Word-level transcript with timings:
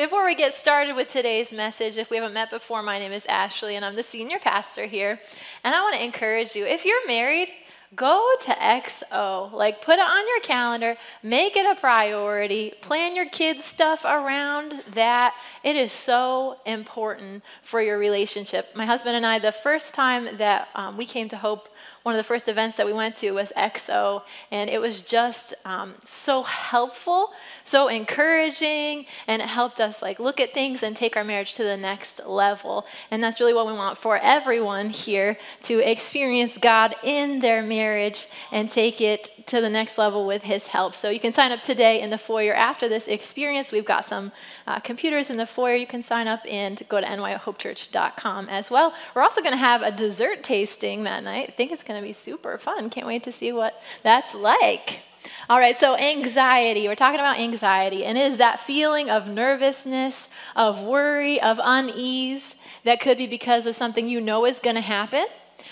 Before 0.00 0.24
we 0.24 0.34
get 0.34 0.54
started 0.54 0.96
with 0.96 1.10
today's 1.10 1.52
message, 1.52 1.98
if 1.98 2.08
we 2.08 2.16
haven't 2.16 2.32
met 2.32 2.48
before, 2.48 2.82
my 2.82 2.98
name 2.98 3.12
is 3.12 3.26
Ashley 3.26 3.76
and 3.76 3.84
I'm 3.84 3.96
the 3.96 4.02
senior 4.02 4.38
pastor 4.38 4.86
here. 4.86 5.20
And 5.62 5.74
I 5.74 5.82
want 5.82 5.94
to 5.94 6.02
encourage 6.02 6.56
you 6.56 6.64
if 6.64 6.86
you're 6.86 7.06
married, 7.06 7.50
go 7.94 8.34
to 8.40 8.50
XO. 8.50 9.52
Like, 9.52 9.82
put 9.82 9.98
it 9.98 10.00
on 10.00 10.26
your 10.26 10.40
calendar, 10.40 10.96
make 11.22 11.54
it 11.54 11.66
a 11.66 11.78
priority, 11.78 12.72
plan 12.80 13.14
your 13.14 13.28
kids' 13.28 13.62
stuff 13.66 14.06
around 14.06 14.82
that. 14.94 15.34
It 15.62 15.76
is 15.76 15.92
so 15.92 16.56
important 16.64 17.44
for 17.62 17.82
your 17.82 17.98
relationship. 17.98 18.68
My 18.74 18.86
husband 18.86 19.16
and 19.16 19.26
I, 19.26 19.38
the 19.38 19.52
first 19.52 19.92
time 19.92 20.38
that 20.38 20.68
um, 20.76 20.96
we 20.96 21.04
came 21.04 21.28
to 21.28 21.36
Hope, 21.36 21.68
one 22.02 22.14
of 22.14 22.18
the 22.18 22.24
first 22.24 22.48
events 22.48 22.76
that 22.78 22.86
we 22.86 22.94
went 22.94 23.16
to 23.16 23.32
was 23.32 23.52
XO, 23.56 24.22
and 24.50 24.70
it 24.70 24.80
was 24.80 25.02
just 25.02 25.52
um, 25.66 25.94
so 26.04 26.42
helpful, 26.42 27.30
so 27.64 27.88
encouraging, 27.88 29.04
and 29.26 29.42
it 29.42 29.48
helped 29.48 29.80
us 29.80 30.00
like 30.00 30.18
look 30.18 30.40
at 30.40 30.54
things 30.54 30.82
and 30.82 30.96
take 30.96 31.14
our 31.14 31.24
marriage 31.24 31.52
to 31.54 31.62
the 31.62 31.76
next 31.76 32.20
level. 32.26 32.86
And 33.10 33.22
that's 33.22 33.38
really 33.38 33.52
what 33.52 33.66
we 33.66 33.74
want 33.74 33.98
for 33.98 34.18
everyone 34.18 34.88
here 34.88 35.36
to 35.64 35.78
experience 35.78 36.56
God 36.56 36.96
in 37.04 37.40
their 37.40 37.62
marriage 37.62 38.26
and 38.50 38.68
take 38.68 39.02
it 39.02 39.46
to 39.48 39.60
the 39.60 39.68
next 39.68 39.98
level 39.98 40.26
with 40.26 40.42
His 40.42 40.68
help. 40.68 40.94
So 40.94 41.10
you 41.10 41.20
can 41.20 41.34
sign 41.34 41.52
up 41.52 41.60
today 41.60 42.00
in 42.00 42.08
the 42.08 42.18
foyer 42.18 42.54
after 42.54 42.88
this 42.88 43.08
experience. 43.08 43.72
We've 43.72 43.84
got 43.84 44.06
some 44.06 44.32
uh, 44.66 44.80
computers 44.80 45.28
in 45.28 45.36
the 45.36 45.46
foyer. 45.46 45.74
You 45.74 45.86
can 45.86 46.02
sign 46.02 46.28
up 46.28 46.40
and 46.48 46.82
go 46.88 46.98
to 47.00 47.06
nyhopechurch.com 47.06 48.48
as 48.48 48.70
well. 48.70 48.94
We're 49.14 49.22
also 49.22 49.42
going 49.42 49.52
to 49.52 49.58
have 49.58 49.82
a 49.82 49.90
dessert 49.90 50.42
tasting 50.42 51.04
that 51.04 51.24
night. 51.24 51.48
I 51.50 51.52
think 51.52 51.72
it's 51.72 51.82
going 51.90 52.00
to 52.00 52.06
be 52.06 52.12
super 52.12 52.56
fun. 52.56 52.88
Can't 52.88 53.06
wait 53.06 53.24
to 53.24 53.32
see 53.32 53.52
what 53.52 53.74
that's 54.04 54.34
like. 54.34 55.00
All 55.48 55.58
right, 55.58 55.76
so 55.76 55.96
anxiety. 55.96 56.86
We're 56.86 56.94
talking 56.94 57.18
about 57.18 57.38
anxiety, 57.38 58.04
and 58.04 58.16
is 58.16 58.36
that 58.38 58.60
feeling 58.60 59.10
of 59.10 59.26
nervousness, 59.26 60.28
of 60.54 60.80
worry, 60.80 61.40
of 61.42 61.58
unease 61.62 62.54
that 62.84 63.00
could 63.00 63.18
be 63.18 63.26
because 63.26 63.66
of 63.66 63.74
something 63.74 64.06
you 64.06 64.20
know 64.20 64.46
is 64.46 64.60
going 64.60 64.76
to 64.76 64.80
happen. 64.80 65.26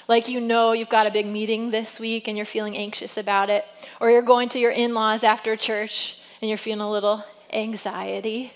Like 0.09 0.27
you 0.29 0.41
know 0.41 0.73
you've 0.73 0.89
got 0.89 1.07
a 1.07 1.11
big 1.11 1.27
meeting 1.27 1.71
this 1.71 2.01
week 2.01 2.29
and 2.29 2.37
you're 2.37 2.47
feeling 2.47 2.77
anxious 2.77 3.17
about 3.17 3.51
it, 3.51 3.65
or 4.01 4.11
you're 4.11 4.23
going 4.23 4.49
to 4.51 4.59
your 4.59 4.73
in 4.73 4.95
laws 4.95 5.23
after 5.23 5.57
church 5.57 6.19
and 6.43 6.49
you're 6.49 6.59
feeling 6.59 6.81
a 6.81 6.91
little 6.91 7.25
anxiety. 7.53 8.53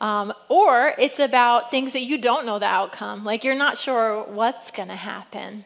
Um, 0.00 0.34
or 0.48 0.94
it's 0.98 1.18
about 1.18 1.70
things 1.70 1.94
that 1.94 2.02
you 2.02 2.18
don't 2.18 2.44
know 2.44 2.58
the 2.58 2.66
outcome, 2.66 3.24
like 3.24 3.42
you're 3.42 3.54
not 3.54 3.78
sure 3.78 4.24
what's 4.24 4.70
going 4.70 4.88
to 4.88 4.96
happen. 4.96 5.64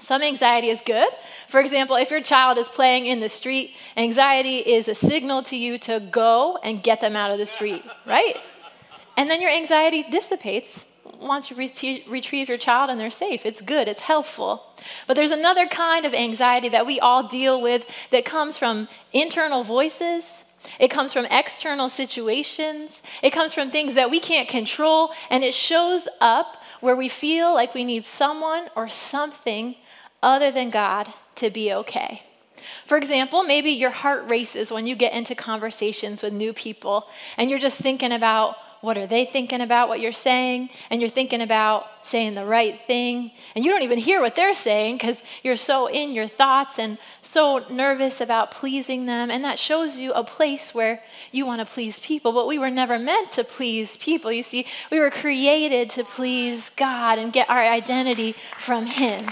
Some 0.00 0.22
anxiety 0.22 0.70
is 0.70 0.80
good. 0.84 1.08
For 1.48 1.60
example, 1.60 1.96
if 1.96 2.10
your 2.10 2.22
child 2.22 2.58
is 2.58 2.68
playing 2.68 3.06
in 3.06 3.20
the 3.20 3.28
street, 3.28 3.72
anxiety 3.96 4.58
is 4.58 4.88
a 4.88 4.94
signal 4.94 5.42
to 5.44 5.56
you 5.56 5.78
to 5.78 6.00
go 6.00 6.58
and 6.62 6.82
get 6.82 7.00
them 7.00 7.16
out 7.16 7.32
of 7.32 7.38
the 7.38 7.46
street, 7.46 7.82
right? 8.06 8.36
And 9.16 9.28
then 9.28 9.40
your 9.40 9.50
anxiety 9.50 10.04
dissipates 10.10 10.84
once 11.20 11.50
you 11.50 11.56
retrieve 11.56 12.48
your 12.48 12.58
child 12.58 12.90
and 12.90 13.00
they're 13.00 13.10
safe. 13.10 13.44
It's 13.44 13.60
good, 13.60 13.88
it's 13.88 14.00
helpful. 14.00 14.62
But 15.06 15.14
there's 15.14 15.32
another 15.32 15.66
kind 15.66 16.06
of 16.06 16.14
anxiety 16.14 16.68
that 16.68 16.86
we 16.86 17.00
all 17.00 17.26
deal 17.26 17.60
with 17.60 17.84
that 18.12 18.24
comes 18.24 18.56
from 18.56 18.88
internal 19.12 19.64
voices. 19.64 20.44
It 20.78 20.88
comes 20.88 21.12
from 21.12 21.24
external 21.26 21.88
situations. 21.88 23.02
It 23.22 23.30
comes 23.30 23.52
from 23.52 23.70
things 23.70 23.94
that 23.94 24.10
we 24.10 24.20
can't 24.20 24.48
control. 24.48 25.10
And 25.30 25.42
it 25.42 25.54
shows 25.54 26.06
up 26.20 26.56
where 26.80 26.94
we 26.94 27.08
feel 27.08 27.52
like 27.52 27.74
we 27.74 27.84
need 27.84 28.04
someone 28.04 28.68
or 28.76 28.88
something 28.88 29.74
other 30.22 30.50
than 30.50 30.70
God 30.70 31.12
to 31.36 31.50
be 31.50 31.72
okay. 31.72 32.22
For 32.86 32.96
example, 32.96 33.42
maybe 33.42 33.70
your 33.70 33.90
heart 33.90 34.28
races 34.28 34.70
when 34.70 34.86
you 34.86 34.96
get 34.96 35.12
into 35.12 35.34
conversations 35.34 36.22
with 36.22 36.32
new 36.32 36.52
people 36.52 37.06
and 37.36 37.48
you're 37.50 37.58
just 37.58 37.78
thinking 37.78 38.12
about 38.12 38.56
what 38.80 38.96
are 38.96 39.06
they 39.06 39.24
thinking 39.24 39.60
about 39.60 39.88
what 39.88 39.98
you're 39.98 40.12
saying 40.12 40.70
and 40.88 41.00
you're 41.00 41.10
thinking 41.10 41.40
about 41.40 41.86
saying 42.04 42.34
the 42.34 42.44
right 42.44 42.80
thing 42.86 43.32
and 43.54 43.64
you 43.64 43.70
don't 43.72 43.82
even 43.82 43.98
hear 43.98 44.20
what 44.20 44.36
they're 44.36 44.54
saying 44.54 44.96
because 44.96 45.22
you're 45.42 45.56
so 45.56 45.86
in 45.86 46.12
your 46.12 46.28
thoughts 46.28 46.78
and 46.78 46.96
so 47.20 47.58
nervous 47.68 48.20
about 48.20 48.52
pleasing 48.52 49.06
them 49.06 49.30
and 49.32 49.42
that 49.42 49.58
shows 49.58 49.98
you 49.98 50.12
a 50.12 50.22
place 50.22 50.72
where 50.72 51.02
you 51.32 51.44
want 51.44 51.60
to 51.60 51.66
please 51.66 51.98
people. 51.98 52.32
But 52.32 52.46
we 52.46 52.58
were 52.58 52.70
never 52.70 52.98
meant 52.98 53.30
to 53.32 53.42
please 53.42 53.96
people 53.96 54.30
you 54.30 54.44
see. 54.44 54.64
We 54.92 55.00
were 55.00 55.10
created 55.10 55.90
to 55.90 56.04
please 56.04 56.70
god 56.70 57.18
and 57.18 57.32
get 57.32 57.50
our 57.50 57.62
identity 57.62 58.36
from 58.58 58.86
him 58.86 59.26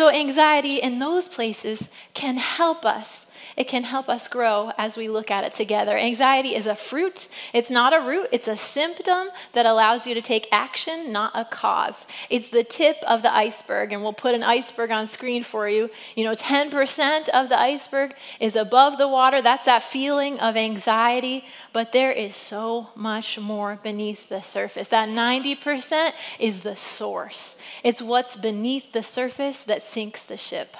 so, 0.00 0.08
anxiety 0.08 0.76
in 0.76 0.98
those 0.98 1.28
places 1.28 1.90
can 2.14 2.38
help 2.38 2.86
us. 2.86 3.26
It 3.56 3.68
can 3.68 3.84
help 3.84 4.08
us 4.08 4.28
grow 4.28 4.72
as 4.78 4.96
we 4.96 5.08
look 5.08 5.30
at 5.30 5.44
it 5.44 5.52
together. 5.52 5.96
Anxiety 5.96 6.54
is 6.54 6.66
a 6.66 6.74
fruit, 6.74 7.28
it's 7.52 7.70
not 7.70 7.92
a 7.92 8.00
root, 8.00 8.28
it's 8.32 8.48
a 8.48 8.56
symptom 8.56 9.28
that 9.52 9.66
allows 9.66 10.06
you 10.06 10.14
to 10.14 10.22
take 10.22 10.48
action, 10.52 11.12
not 11.12 11.32
a 11.34 11.44
cause. 11.44 12.06
It's 12.28 12.48
the 12.48 12.64
tip 12.64 12.96
of 13.06 13.22
the 13.22 13.34
iceberg, 13.34 13.92
and 13.92 14.02
we'll 14.02 14.12
put 14.12 14.34
an 14.34 14.42
iceberg 14.42 14.90
on 14.90 15.06
screen 15.06 15.42
for 15.42 15.68
you. 15.68 15.90
You 16.14 16.24
know, 16.24 16.34
10% 16.34 17.28
of 17.28 17.48
the 17.48 17.58
iceberg 17.58 18.14
is 18.38 18.56
above 18.56 18.98
the 18.98 19.08
water. 19.08 19.42
That's 19.42 19.64
that 19.64 19.82
feeling 19.84 20.38
of 20.38 20.56
anxiety, 20.56 21.44
but 21.72 21.92
there 21.92 22.12
is 22.12 22.36
so 22.36 22.88
much 22.94 23.38
more 23.38 23.78
beneath 23.82 24.28
the 24.28 24.42
surface. 24.42 24.88
That 24.88 25.08
90% 25.08 26.12
is 26.38 26.60
the 26.60 26.76
source. 26.76 27.56
It's 27.82 28.02
what's 28.02 28.36
beneath 28.36 28.92
the 28.92 29.02
surface 29.02 29.64
that 29.64 29.82
sinks 29.82 30.22
the 30.24 30.36
ship. 30.36 30.76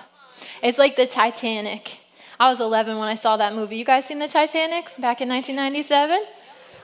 It's 0.62 0.78
like 0.78 0.97
the 0.97 1.06
Titanic. 1.06 2.00
I 2.40 2.48
was 2.48 2.58
11 2.58 2.96
when 2.96 3.06
I 3.06 3.16
saw 3.16 3.36
that 3.36 3.54
movie. 3.54 3.76
You 3.76 3.84
guys 3.84 4.06
seen 4.06 4.18
the 4.18 4.26
Titanic 4.26 4.86
back 4.96 5.20
in 5.20 5.28
1997? 5.28 6.24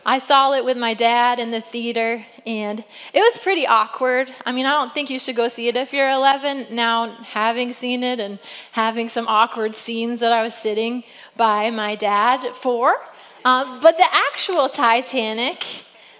I 0.04 0.18
saw 0.18 0.52
it 0.52 0.66
with 0.66 0.76
my 0.76 0.92
dad 0.92 1.38
in 1.38 1.50
the 1.50 1.62
theater, 1.62 2.26
and 2.44 2.84
it 3.14 3.20
was 3.20 3.38
pretty 3.38 3.66
awkward. 3.66 4.30
I 4.44 4.52
mean, 4.52 4.66
I 4.66 4.72
don't 4.72 4.92
think 4.92 5.08
you 5.08 5.18
should 5.18 5.34
go 5.34 5.48
see 5.48 5.68
it 5.68 5.74
if 5.74 5.94
you're 5.94 6.10
11. 6.10 6.66
Now, 6.72 7.10
having 7.22 7.72
seen 7.72 8.02
it 8.02 8.20
and 8.20 8.38
having 8.72 9.08
some 9.08 9.26
awkward 9.28 9.74
scenes 9.74 10.20
that 10.20 10.30
I 10.30 10.42
was 10.42 10.54
sitting 10.54 11.04
by 11.38 11.70
my 11.70 11.94
dad 11.94 12.54
for. 12.54 12.94
Uh, 13.42 13.80
but 13.80 13.96
the 13.96 14.06
actual 14.12 14.68
Titanic, 14.68 15.64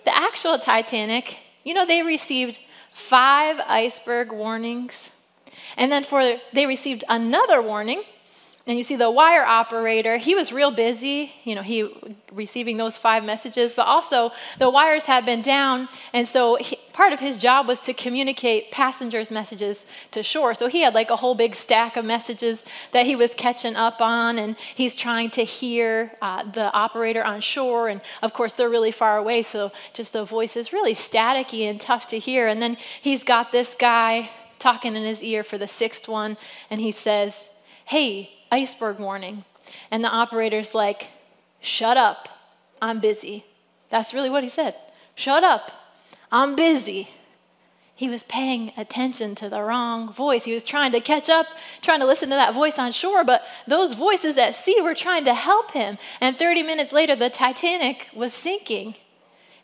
the 0.07 0.17
actual 0.17 0.59
Titanic, 0.59 1.37
you 1.63 1.75
know, 1.75 1.85
they 1.85 2.01
received 2.01 2.59
five 2.91 3.61
iceberg 3.67 4.33
warnings. 4.33 5.11
And 5.77 5.93
then 5.93 6.05
for 6.05 6.39
they 6.55 6.65
received 6.65 7.05
another 7.11 7.61
warning. 7.61 8.03
And 8.69 8.77
you 8.77 8.83
see 8.83 8.97
the 8.97 9.13
wire 9.13 9.45
operator, 9.45 10.17
he 10.17 10.35
was 10.35 10.53
real 10.53 10.73
busy, 10.73 11.33
you 11.45 11.55
know, 11.55 11.63
he 11.63 11.89
receiving 12.33 12.77
those 12.77 12.97
five 12.97 13.23
messages, 13.23 13.77
but 13.77 13.87
also 13.87 14.33
the 14.59 14.69
wires 14.69 15.05
had 15.05 15.25
been 15.25 15.41
down, 15.41 15.89
and 16.13 16.27
so 16.27 16.57
he, 16.57 16.77
part 16.93 17.13
of 17.13 17.21
his 17.21 17.37
job 17.37 17.69
was 17.69 17.81
to 17.83 17.95
communicate 17.95 18.73
passengers' 18.73 19.31
messages 19.31 19.85
to 20.11 20.21
shore. 20.21 20.53
So 20.53 20.67
he 20.67 20.81
had 20.83 20.95
like 20.95 21.11
a 21.11 21.17
whole 21.17 21.37
big 21.37 21.55
stack 21.55 21.97
of 21.97 22.05
messages 22.05 22.65
that 22.91 23.07
he 23.07 23.15
was 23.15 23.35
catching 23.35 23.77
up 23.77 24.01
on, 24.01 24.37
and 24.37 24.57
he's 24.75 24.97
trying 24.97 25.31
to 25.31 25.45
hear 25.45 26.11
uh, 26.21 26.43
the 26.51 26.73
operator 26.73 27.23
on 27.23 27.41
shore. 27.41 27.89
And 27.89 28.01
of 28.21 28.33
course, 28.33 28.55
they're 28.55 28.69
really 28.69 28.91
far 28.91 29.17
away, 29.17 29.45
so 29.45 29.71
just 29.95 30.13
the 30.13 30.25
voice 30.25 30.57
is 30.57 30.73
really 30.73 30.97
staticky 30.97 31.71
and 31.71 31.81
tough 31.81 32.09
to 32.09 32.19
hear. 32.19 32.49
And 32.49 32.61
then 32.61 32.79
he's 33.01 33.23
got 33.23 33.53
this 33.53 33.77
guy 33.79 34.31
talking 34.59 34.97
in 34.97 35.05
his 35.05 35.23
ear 35.23 35.45
for 35.45 35.57
the 35.57 35.69
sixth 35.69 36.09
one, 36.09 36.37
and 36.69 36.81
he 36.81 36.91
says, 36.91 37.49
Hey, 37.85 38.36
iceberg 38.51 38.99
warning. 38.99 39.45
And 39.91 40.03
the 40.03 40.09
operator's 40.09 40.75
like, 40.75 41.09
Shut 41.61 41.97
up, 41.97 42.29
I'm 42.81 43.01
busy. 43.01 43.45
That's 43.91 44.15
really 44.15 44.31
what 44.31 44.43
he 44.43 44.49
said. 44.49 44.77
Shut 45.15 45.43
up, 45.43 45.73
I'm 46.31 46.55
busy. 46.55 47.09
He 47.95 48.11
was 48.11 48.25
paying 48.25 48.73
attention 48.77 49.35
to 49.37 49.49
the 49.49 49.63
wrong 49.63 50.13
voice. 50.13 50.45
He 50.45 50.53
was 50.53 50.63
trying 50.63 50.93
to 50.93 51.01
catch 51.01 51.31
up, 51.31 51.47
trying 51.81 52.01
to 52.01 52.07
listen 52.07 52.29
to 52.29 52.35
that 52.35 52.53
voice 52.53 52.79
on 52.79 52.93
shore, 52.93 53.25
but 53.25 53.43
those 53.67 53.95
voices 53.95 54.37
at 54.37 54.55
sea 54.55 54.83
were 54.83 54.95
trying 54.95 55.25
to 55.25 55.33
help 55.33 55.71
him. 55.71 55.97
And 56.21 56.39
30 56.39 56.63
minutes 56.63 56.93
later, 56.93 57.17
the 57.17 57.31
Titanic 57.31 58.09
was 58.15 58.35
sinking. 58.35 58.97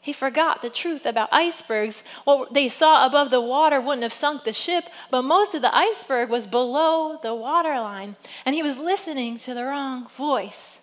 He 0.02 0.12
forgot 0.12 0.62
the 0.62 0.68
truth 0.68 1.06
about 1.06 1.28
icebergs. 1.30 2.02
What 2.24 2.52
they 2.52 2.68
saw 2.68 3.06
above 3.06 3.30
the 3.30 3.40
water 3.40 3.80
wouldn't 3.80 4.02
have 4.02 4.12
sunk 4.12 4.42
the 4.42 4.52
ship, 4.52 4.88
but 5.12 5.22
most 5.22 5.54
of 5.54 5.62
the 5.62 5.74
iceberg 5.74 6.28
was 6.28 6.48
below 6.48 7.20
the 7.22 7.36
waterline, 7.36 8.16
and 8.44 8.56
he 8.56 8.64
was 8.64 8.78
listening 8.78 9.38
to 9.38 9.54
the 9.54 9.64
wrong 9.64 10.08
voice. 10.16 10.80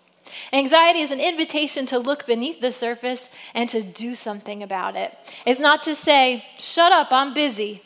Anxiety 0.54 1.00
is 1.00 1.10
an 1.10 1.20
invitation 1.20 1.84
to 1.86 1.98
look 1.98 2.26
beneath 2.26 2.62
the 2.62 2.72
surface 2.72 3.28
and 3.52 3.68
to 3.68 3.82
do 3.82 4.14
something 4.14 4.62
about 4.62 4.96
it. 4.96 5.14
It's 5.44 5.60
not 5.60 5.82
to 5.82 5.94
say, 5.94 6.46
shut 6.58 6.90
up, 6.90 7.08
I'm 7.10 7.34
busy. 7.34 7.82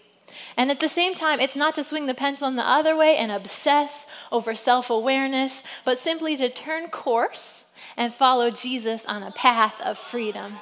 And 0.57 0.71
at 0.71 0.79
the 0.79 0.89
same 0.89 1.17
time, 1.17 1.41
it's 1.41 1.57
not 1.57 1.75
to 1.75 1.83
swing 1.83 2.07
the 2.07 2.15
pendulum 2.15 2.55
the 2.55 2.69
other 2.69 2.95
way 2.95 3.17
and 3.17 3.33
obsess 3.33 4.07
over 4.31 4.55
self 4.55 4.89
awareness, 4.89 5.65
but 5.85 5.99
simply 5.99 6.37
to 6.37 6.49
turn 6.49 6.91
course 6.91 7.65
and 7.97 8.15
follow 8.15 8.53
Jesus 8.53 9.05
on 9.07 9.25
a 9.25 9.33
path 9.33 9.75
of 9.81 9.99
freedom. 9.99 10.61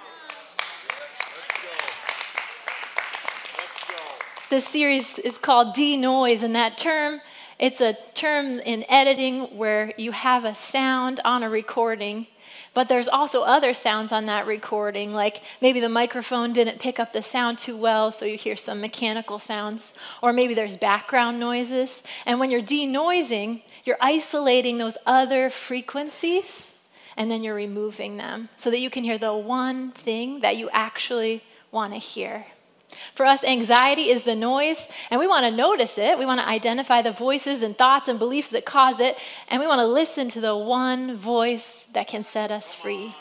This 4.53 4.69
series 4.69 5.19
is 5.21 5.39
called 5.39 5.73
De 5.73 5.97
Noise, 5.97 6.43
and 6.43 6.55
that 6.57 6.77
term 6.77 7.23
It's 7.59 7.81
a 7.81 7.97
term 8.13 8.59
in 8.59 8.85
editing 8.87 9.57
where 9.57 9.95
you 9.97 10.13
have 10.13 10.45
a 10.45 10.55
sound 10.55 11.21
on 11.25 11.43
a 11.43 11.49
recording, 11.49 12.27
but 12.75 12.87
there's 12.87 13.09
also 13.09 13.41
other 13.41 13.73
sounds 13.73 14.13
on 14.13 14.27
that 14.27 14.47
recording, 14.47 15.15
like 15.15 15.41
maybe 15.63 15.81
the 15.81 15.89
microphone 15.89 16.53
didn't 16.53 16.81
pick 16.81 17.01
up 17.01 17.15
the 17.15 17.23
sound 17.23 17.61
too 17.61 17.79
well, 17.79 18.13
so 18.13 18.27
you 18.27 18.37
hear 18.37 18.59
some 18.59 18.83
mechanical 18.83 19.39
sounds, 19.39 19.95
or 20.23 20.35
maybe 20.35 20.53
there's 20.53 20.77
background 20.77 21.41
noises. 21.41 22.03
And 22.27 22.39
when 22.39 22.51
you're 22.51 22.61
denoising, 22.61 23.63
you're 23.85 23.97
isolating 24.03 24.77
those 24.77 24.99
other 25.07 25.49
frequencies 25.49 26.71
and 27.17 27.31
then 27.31 27.43
you're 27.43 27.55
removing 27.55 28.19
them 28.19 28.51
so 28.59 28.71
that 28.71 28.81
you 28.81 28.91
can 28.91 29.03
hear 29.03 29.17
the 29.17 29.35
one 29.35 29.93
thing 29.93 30.41
that 30.41 30.59
you 30.59 30.69
actually 30.75 31.43
want 31.71 31.95
to 31.95 31.99
hear. 31.99 32.45
For 33.15 33.27
us, 33.27 33.45
anxiety 33.45 34.11
is 34.11 34.23
the 34.25 34.35
noise, 34.35 34.89
and 35.11 35.21
we 35.21 35.27
want 35.27 35.45
to 35.45 35.51
notice 35.51 35.99
it. 35.99 36.19
We 36.19 36.27
want 36.27 36.41
to 36.41 36.49
identify 36.49 37.03
the 37.03 37.13
voices 37.13 37.63
and 37.63 37.77
thoughts 37.77 38.09
and 38.09 38.19
beliefs 38.19 38.51
that 38.51 38.65
cause 38.65 39.01
it, 39.01 39.17
and 39.49 39.61
we 39.61 39.67
want 39.67 39.81
to 39.81 39.87
listen 39.87 40.29
to 40.31 40.41
the 40.41 40.57
one 40.57 41.17
voice 41.17 41.85
that 41.93 42.09
can 42.09 42.25
set 42.25 42.51
us 42.51 42.75
free. 42.75 43.15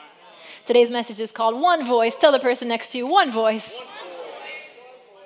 Today's 0.66 0.92
message 0.92 1.20
is 1.20 1.32
called 1.32 1.60
One 1.60 1.86
Voice. 1.86 2.16
Tell 2.16 2.32
the 2.32 2.40
person 2.40 2.68
next 2.68 2.92
to 2.92 2.98
you, 3.00 3.08
One 3.08 3.32
Voice. 3.32 3.82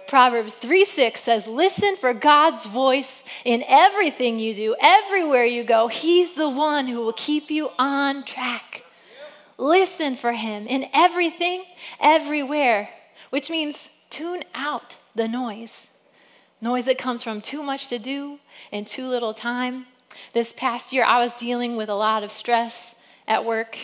Proverbs 0.07 0.53
3 0.55 0.85
6 0.85 1.19
says, 1.19 1.47
Listen 1.47 1.95
for 1.97 2.13
God's 2.13 2.65
voice 2.65 3.23
in 3.43 3.63
everything 3.67 4.39
you 4.39 4.55
do, 4.55 4.75
everywhere 4.79 5.45
you 5.45 5.63
go. 5.63 5.87
He's 5.87 6.35
the 6.35 6.49
one 6.49 6.87
who 6.87 6.97
will 6.97 7.13
keep 7.13 7.49
you 7.49 7.69
on 7.77 8.23
track. 8.23 8.83
Listen 9.57 10.15
for 10.15 10.33
Him 10.33 10.67
in 10.67 10.87
everything, 10.93 11.63
everywhere, 11.99 12.89
which 13.29 13.49
means 13.49 13.89
tune 14.15 14.43
out 14.53 14.95
the 15.13 15.27
noise. 15.27 15.87
Noise 16.61 16.85
that 16.85 16.97
comes 16.97 17.21
from 17.21 17.41
too 17.41 17.61
much 17.61 17.89
to 17.89 17.99
do 17.99 18.39
and 18.71 18.87
too 18.87 19.05
little 19.05 19.33
time. 19.33 19.87
This 20.33 20.53
past 20.53 20.93
year, 20.93 21.03
I 21.03 21.19
was 21.19 21.33
dealing 21.33 21.75
with 21.75 21.89
a 21.89 21.95
lot 21.95 22.23
of 22.23 22.31
stress 22.31 22.95
at 23.27 23.43
work. 23.43 23.77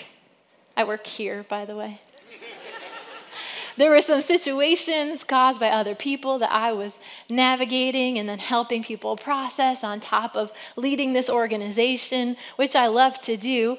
I 0.78 0.86
work 0.86 1.06
here, 1.06 1.46
by 1.50 1.66
the 1.66 1.76
way. 1.76 2.00
there 3.78 3.90
were 3.90 4.00
some 4.00 4.22
situations 4.22 5.26
caused 5.26 5.60
by 5.60 5.68
other 5.68 5.96
people 5.96 6.40
that 6.40 6.52
I 6.52 6.72
was 6.72 6.98
navigating 7.30 8.18
and 8.18 8.30
then 8.30 8.40
helping 8.40 8.84
people 8.84 9.18
process 9.18 9.84
on 9.84 10.00
top 10.00 10.34
of 10.38 10.54
leading 10.78 11.12
this 11.12 11.30
organization, 11.30 12.38
which 12.56 12.74
I 12.74 12.88
love 12.88 13.20
to 13.24 13.36
do. 13.36 13.78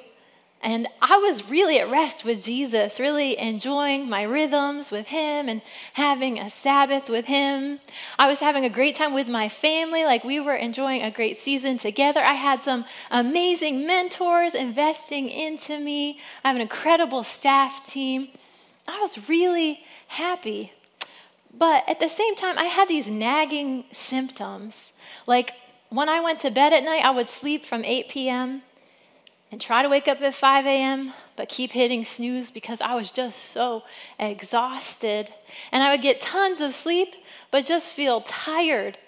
And 0.63 0.87
I 1.01 1.17
was 1.17 1.51
really 1.51 1.81
at 1.81 1.91
rest 1.91 2.25
with 2.25 2.45
Jesus, 2.45 3.01
really 3.01 3.37
enjoying 3.37 4.09
my 4.09 4.23
rhythms 4.23 4.93
with 4.93 5.09
Him 5.09 5.49
and 5.49 5.61
having 5.95 6.39
a 6.39 6.49
Sabbath 6.51 7.09
with 7.09 7.25
Him. 7.25 7.81
I 8.17 8.29
was 8.29 8.39
having 8.39 8.65
a 8.65 8.71
great 8.71 8.95
time 8.95 9.13
with 9.13 9.29
my 9.29 9.49
family, 9.49 10.05
like 10.05 10.23
we 10.23 10.39
were 10.39 10.55
enjoying 10.55 11.03
a 11.03 11.11
great 11.11 11.41
season 11.41 11.79
together. 11.79 12.21
I 12.21 12.35
had 12.35 12.63
some 12.63 12.85
amazing 13.11 13.89
mentors 13.89 14.55
investing 14.55 15.29
into 15.29 15.81
me. 15.81 16.21
I 16.45 16.49
have 16.49 16.57
an 16.57 16.63
incredible 16.63 17.25
staff 17.25 17.85
team. 17.85 18.29
I 18.87 19.01
was 19.01 19.29
really 19.29 19.81
happy. 20.07 20.73
But 21.53 21.83
at 21.89 21.99
the 21.99 22.09
same 22.09 22.37
time, 22.37 22.57
I 22.57 22.67
had 22.67 22.87
these 22.87 23.11
nagging 23.11 23.85
symptoms. 23.91 24.93
Like 25.27 25.55
when 25.91 26.09
I 26.09 26.21
went 26.21 26.39
to 26.41 26.53
bed 26.53 26.73
at 26.73 26.85
night, 26.85 27.05
I 27.05 27.11
would 27.11 27.29
sleep 27.29 27.67
from 27.67 27.85
8 27.85 28.09
p.m 28.09 28.63
and 29.53 29.61
try 29.61 29.83
to 29.83 29.89
wake 29.89 30.09
up 30.09 30.21
at 30.21 30.35
5 30.35 30.67
a.m., 30.67 31.13
but 31.37 31.49
keep 31.49 31.73
hitting 31.73 32.05
snooze 32.05 32.51
because 32.51 32.81
I 32.81 32.95
was 32.95 33.11
just 33.11 33.39
so 33.39 33.83
exhausted. 34.19 35.31
And 35.71 35.83
I 35.83 35.93
would 35.93 36.03
get 36.03 36.21
tons 36.21 36.61
of 36.61 36.75
sleep, 36.75 37.15
but 37.51 37.65
just 37.65 37.93
feel 37.93 38.23
tired 38.23 38.99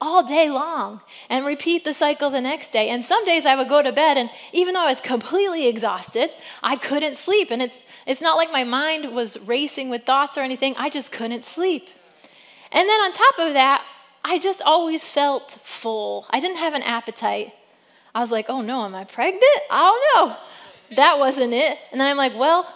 all 0.00 0.26
day 0.26 0.50
long 0.50 1.00
and 1.30 1.46
repeat 1.46 1.84
the 1.84 1.94
cycle 1.94 2.28
the 2.28 2.40
next 2.40 2.72
day. 2.72 2.90
And 2.90 3.04
some 3.04 3.24
days 3.24 3.46
I 3.46 3.56
would 3.56 3.68
go 3.68 3.82
to 3.82 3.92
bed, 3.92 4.18
and 4.18 4.28
even 4.52 4.74
though 4.74 4.80
I 4.80 4.90
was 4.90 5.00
completely 5.00 5.66
exhausted, 5.66 6.30
I 6.62 6.76
couldn't 6.76 7.16
sleep. 7.16 7.50
And 7.50 7.62
it's, 7.62 7.84
it's 8.06 8.20
not 8.20 8.36
like 8.36 8.52
my 8.52 8.64
mind 8.64 9.14
was 9.14 9.38
racing 9.40 9.88
with 9.88 10.04
thoughts 10.04 10.36
or 10.36 10.42
anything, 10.42 10.74
I 10.76 10.90
just 10.90 11.10
couldn't 11.10 11.44
sleep. 11.44 11.88
And 12.70 12.88
then 12.88 13.00
on 13.00 13.12
top 13.12 13.38
of 13.38 13.54
that, 13.54 13.84
I 14.22 14.38
just 14.38 14.60
always 14.62 15.06
felt 15.08 15.58
full. 15.62 16.26
I 16.30 16.40
didn't 16.40 16.56
have 16.56 16.74
an 16.74 16.82
appetite. 16.82 17.52
I 18.14 18.20
was 18.20 18.30
like, 18.30 18.46
oh 18.48 18.60
no, 18.60 18.84
am 18.84 18.94
I 18.94 19.04
pregnant? 19.04 19.44
I 19.70 19.80
don't 19.80 20.28
know. 20.30 20.36
That 20.96 21.18
wasn't 21.18 21.52
it. 21.52 21.78
And 21.90 22.00
then 22.00 22.08
I'm 22.08 22.16
like, 22.16 22.34
well, 22.36 22.66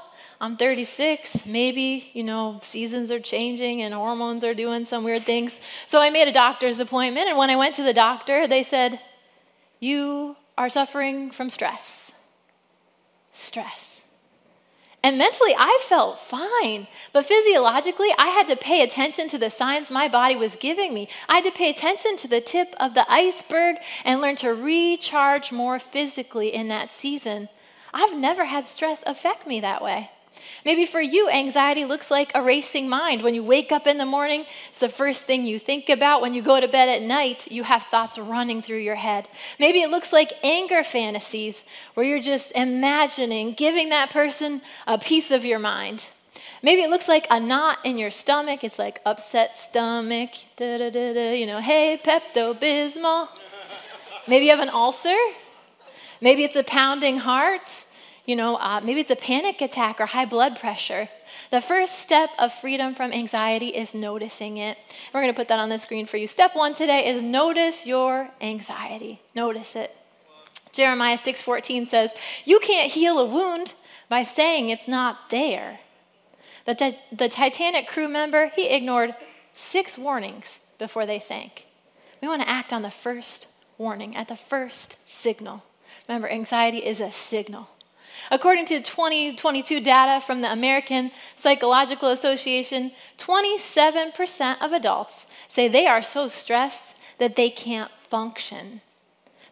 I'm 0.40 0.56
36. 0.56 1.46
Maybe, 1.46 2.10
you 2.12 2.24
know, 2.24 2.60
seasons 2.62 3.10
are 3.10 3.20
changing 3.20 3.82
and 3.82 3.92
hormones 3.94 4.44
are 4.44 4.54
doing 4.54 4.84
some 4.84 5.04
weird 5.04 5.24
things. 5.24 5.60
So 5.86 6.00
I 6.00 6.10
made 6.10 6.28
a 6.28 6.32
doctor's 6.32 6.78
appointment. 6.80 7.28
And 7.28 7.38
when 7.38 7.50
I 7.50 7.56
went 7.56 7.74
to 7.76 7.82
the 7.82 7.94
doctor, 7.94 8.46
they 8.46 8.62
said, 8.62 9.00
you 9.80 10.36
are 10.56 10.68
suffering 10.68 11.30
from 11.30 11.50
stress. 11.50 12.12
Stress. 13.32 13.87
And 15.02 15.16
mentally, 15.16 15.54
I 15.56 15.78
felt 15.88 16.18
fine. 16.18 16.88
But 17.12 17.24
physiologically, 17.24 18.10
I 18.18 18.28
had 18.28 18.48
to 18.48 18.56
pay 18.56 18.82
attention 18.82 19.28
to 19.28 19.38
the 19.38 19.48
signs 19.48 19.90
my 19.90 20.08
body 20.08 20.34
was 20.34 20.56
giving 20.56 20.92
me. 20.92 21.08
I 21.28 21.36
had 21.36 21.44
to 21.44 21.52
pay 21.52 21.70
attention 21.70 22.16
to 22.18 22.28
the 22.28 22.40
tip 22.40 22.74
of 22.80 22.94
the 22.94 23.10
iceberg 23.10 23.76
and 24.04 24.20
learn 24.20 24.36
to 24.36 24.50
recharge 24.50 25.52
more 25.52 25.78
physically 25.78 26.52
in 26.52 26.68
that 26.68 26.90
season. 26.90 27.48
I've 27.94 28.16
never 28.16 28.46
had 28.46 28.66
stress 28.66 29.04
affect 29.06 29.46
me 29.46 29.60
that 29.60 29.82
way. 29.82 30.10
Maybe 30.64 30.86
for 30.86 31.00
you, 31.00 31.28
anxiety 31.28 31.84
looks 31.84 32.10
like 32.10 32.32
a 32.34 32.42
racing 32.42 32.88
mind. 32.88 33.22
When 33.22 33.34
you 33.34 33.44
wake 33.44 33.72
up 33.72 33.86
in 33.86 33.98
the 33.98 34.06
morning, 34.06 34.44
it's 34.70 34.80
the 34.80 34.88
first 34.88 35.22
thing 35.22 35.44
you 35.44 35.58
think 35.58 35.88
about. 35.88 36.20
When 36.20 36.34
you 36.34 36.42
go 36.42 36.60
to 36.60 36.68
bed 36.68 36.88
at 36.88 37.02
night, 37.02 37.50
you 37.50 37.62
have 37.62 37.84
thoughts 37.84 38.18
running 38.18 38.62
through 38.62 38.78
your 38.78 38.96
head. 38.96 39.28
Maybe 39.58 39.80
it 39.80 39.90
looks 39.90 40.12
like 40.12 40.32
anger 40.42 40.82
fantasies, 40.84 41.64
where 41.94 42.04
you're 42.04 42.20
just 42.20 42.52
imagining 42.52 43.52
giving 43.52 43.88
that 43.90 44.10
person 44.10 44.62
a 44.86 44.98
piece 44.98 45.30
of 45.30 45.44
your 45.44 45.58
mind. 45.58 46.04
Maybe 46.62 46.82
it 46.82 46.90
looks 46.90 47.08
like 47.08 47.26
a 47.30 47.38
knot 47.38 47.78
in 47.84 47.98
your 47.98 48.10
stomach. 48.10 48.64
It's 48.64 48.78
like 48.78 49.00
upset 49.06 49.56
stomach, 49.56 50.30
da 50.56 50.78
da 50.78 50.90
da 50.90 51.14
da, 51.14 51.32
you 51.34 51.46
know, 51.46 51.60
hey, 51.60 52.00
Pepto 52.04 52.58
Bismol. 52.58 53.28
Maybe 54.26 54.46
you 54.46 54.50
have 54.50 54.60
an 54.60 54.68
ulcer. 54.68 55.16
Maybe 56.20 56.42
it's 56.42 56.56
a 56.56 56.64
pounding 56.64 57.18
heart. 57.18 57.84
You 58.28 58.36
know, 58.36 58.56
uh, 58.56 58.82
maybe 58.84 59.00
it's 59.00 59.10
a 59.10 59.16
panic 59.16 59.62
attack 59.62 60.02
or 60.02 60.04
high 60.04 60.26
blood 60.26 60.60
pressure. 60.60 61.08
The 61.50 61.62
first 61.62 62.00
step 62.00 62.28
of 62.38 62.52
freedom 62.52 62.94
from 62.94 63.10
anxiety 63.10 63.68
is 63.68 63.94
noticing 63.94 64.58
it. 64.58 64.76
We're 65.14 65.22
going 65.22 65.32
to 65.32 65.36
put 65.36 65.48
that 65.48 65.58
on 65.58 65.70
the 65.70 65.78
screen 65.78 66.04
for 66.04 66.18
you. 66.18 66.26
Step 66.26 66.54
one 66.54 66.74
today 66.74 67.08
is 67.08 67.22
notice 67.22 67.86
your 67.86 68.28
anxiety. 68.42 69.22
Notice 69.34 69.74
it. 69.74 69.96
Jeremiah 70.72 71.16
6:14 71.16 71.86
says, 71.86 72.12
"You 72.44 72.60
can't 72.60 72.92
heal 72.92 73.18
a 73.18 73.24
wound 73.24 73.72
by 74.10 74.24
saying 74.24 74.68
it's 74.68 74.86
not 74.86 75.30
there." 75.30 75.80
The, 76.66 76.96
the 77.10 77.30
Titanic 77.30 77.88
crew 77.88 78.08
member, 78.08 78.48
he 78.48 78.68
ignored 78.68 79.14
six 79.54 79.96
warnings 79.96 80.58
before 80.78 81.06
they 81.06 81.18
sank. 81.18 81.64
We 82.20 82.28
want 82.28 82.42
to 82.42 82.48
act 82.48 82.74
on 82.74 82.82
the 82.82 82.90
first 82.90 83.46
warning, 83.78 84.14
at 84.14 84.28
the 84.28 84.36
first 84.36 84.96
signal. 85.06 85.62
Remember, 86.06 86.28
anxiety 86.28 86.84
is 86.84 87.00
a 87.00 87.10
signal. 87.10 87.70
According 88.30 88.66
to 88.66 88.80
2022 88.80 89.80
data 89.80 90.24
from 90.24 90.40
the 90.40 90.52
American 90.52 91.10
Psychological 91.36 92.10
Association, 92.10 92.92
27% 93.18 94.60
of 94.60 94.72
adults 94.72 95.26
say 95.48 95.68
they 95.68 95.86
are 95.86 96.02
so 96.02 96.28
stressed 96.28 96.94
that 97.18 97.36
they 97.36 97.50
can't 97.50 97.90
function. 98.10 98.80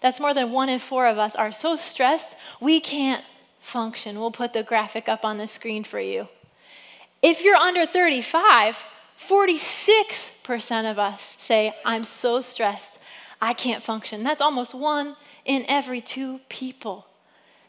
That's 0.01 0.21
more 0.21 0.35
than 0.35 0.53
one 0.53 0.69
in 0.69 0.79
four 0.79 1.07
of 1.07 1.19
us 1.19 1.35
are 1.35 1.53
so 1.53 1.77
stressed 1.77 2.37
we 2.61 2.81
can't 2.81 3.25
function. 3.61 4.21
We'll 4.21 4.31
put 4.31 4.53
the 4.53 4.63
graphic 4.63 5.09
up 5.09 5.25
on 5.25 5.39
the 5.39 5.49
screen 5.49 5.85
for 5.85 6.01
you. 6.01 6.29
If 7.23 7.43
you're 7.43 7.57
under 7.57 7.87
35, 7.87 8.85
46% 9.19 10.91
of 10.91 10.99
us 10.99 11.37
say, 11.39 11.75
I'm 11.85 12.05
so 12.05 12.41
stressed, 12.41 12.99
I 13.41 13.53
can't 13.53 13.83
function. 13.83 14.23
That's 14.23 14.43
almost 14.43 14.75
one 14.75 15.17
in 15.45 15.65
every 15.69 16.01
two 16.01 16.41
people. 16.49 17.07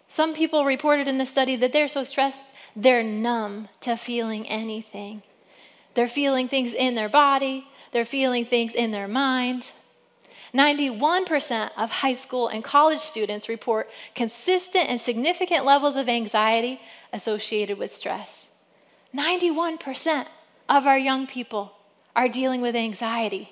Some 0.09 0.33
people 0.33 0.65
reported 0.65 1.07
in 1.07 1.17
the 1.17 1.25
study 1.25 1.55
that 1.57 1.73
they're 1.73 1.87
so 1.87 2.03
stressed, 2.03 2.43
they're 2.75 3.03
numb 3.03 3.69
to 3.81 3.95
feeling 3.95 4.47
anything. 4.47 5.23
They're 5.93 6.07
feeling 6.07 6.47
things 6.47 6.73
in 6.73 6.95
their 6.95 7.09
body, 7.09 7.67
they're 7.91 8.05
feeling 8.05 8.45
things 8.45 8.73
in 8.73 8.91
their 8.91 9.07
mind. 9.07 9.71
91% 10.53 11.71
of 11.75 11.89
high 11.89 12.13
school 12.13 12.47
and 12.47 12.63
college 12.63 12.99
students 12.99 13.49
report 13.49 13.89
consistent 14.15 14.89
and 14.89 15.01
significant 15.01 15.65
levels 15.65 15.95
of 15.95 16.07
anxiety 16.07 16.79
associated 17.11 17.77
with 17.77 17.93
stress. 17.93 18.47
91% 19.15 20.25
of 20.69 20.85
our 20.85 20.97
young 20.97 21.27
people 21.27 21.73
are 22.15 22.29
dealing 22.29 22.61
with 22.61 22.75
anxiety. 22.75 23.49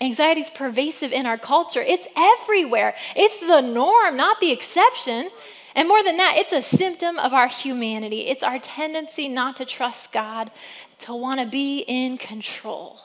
Anxiety 0.00 0.42
is 0.42 0.50
pervasive 0.50 1.12
in 1.12 1.26
our 1.26 1.38
culture. 1.38 1.82
It's 1.82 2.06
everywhere. 2.16 2.94
It's 3.16 3.40
the 3.40 3.60
norm, 3.60 4.16
not 4.16 4.40
the 4.40 4.52
exception. 4.52 5.30
And 5.78 5.86
more 5.86 6.02
than 6.02 6.16
that, 6.16 6.34
it's 6.36 6.50
a 6.50 6.60
symptom 6.60 7.20
of 7.20 7.32
our 7.32 7.46
humanity. 7.46 8.26
It's 8.26 8.42
our 8.42 8.58
tendency 8.58 9.28
not 9.28 9.58
to 9.58 9.64
trust 9.64 10.10
God, 10.10 10.50
to 10.98 11.14
want 11.14 11.38
to 11.38 11.46
be 11.46 11.84
in 11.86 12.18
control. 12.18 12.98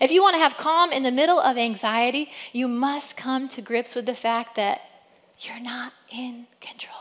If 0.00 0.10
you 0.10 0.22
want 0.22 0.34
to 0.36 0.40
have 0.40 0.56
calm 0.56 0.90
in 0.90 1.02
the 1.02 1.12
middle 1.12 1.38
of 1.38 1.58
anxiety, 1.58 2.30
you 2.50 2.66
must 2.66 3.14
come 3.14 3.46
to 3.50 3.60
grips 3.60 3.94
with 3.94 4.06
the 4.06 4.14
fact 4.14 4.56
that 4.56 4.80
you're 5.40 5.60
not 5.60 5.92
in 6.10 6.46
control. 6.62 6.96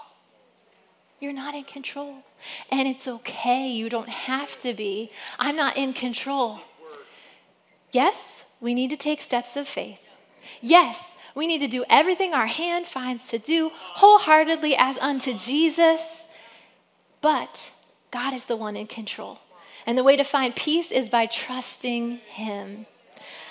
You're 1.21 1.31
not 1.31 1.55
in 1.55 1.63
control. 1.63 2.15
And 2.69 2.85
it's 2.85 3.07
okay. 3.07 3.69
You 3.69 3.87
don't 3.87 4.09
have 4.09 4.59
to 4.59 4.73
be. 4.73 5.09
I'm 5.39 5.55
not 5.55 5.77
in 5.77 5.93
control. 5.93 6.59
Yes, 7.93 8.43
we 8.59 8.73
need 8.73 8.89
to 8.89 8.97
take 8.97 9.21
steps 9.21 9.55
of 9.55 9.69
faith. 9.69 9.99
Yes, 10.59 11.13
we 11.37 11.45
need 11.45 11.59
to 11.59 11.67
do 11.67 11.85
everything 11.87 12.33
our 12.33 12.47
hand 12.47 12.87
finds 12.87 13.27
to 13.27 13.37
do 13.37 13.69
wholeheartedly 13.73 14.75
as 14.75 14.97
unto 14.97 15.37
Jesus. 15.37 16.23
But 17.21 17.69
God 18.09 18.33
is 18.33 18.45
the 18.45 18.55
one 18.55 18.75
in 18.75 18.87
control. 18.87 19.37
And 19.85 19.95
the 19.95 20.03
way 20.03 20.15
to 20.15 20.23
find 20.23 20.55
peace 20.55 20.91
is 20.91 21.09
by 21.09 21.27
trusting 21.27 22.17
Him. 22.27 22.87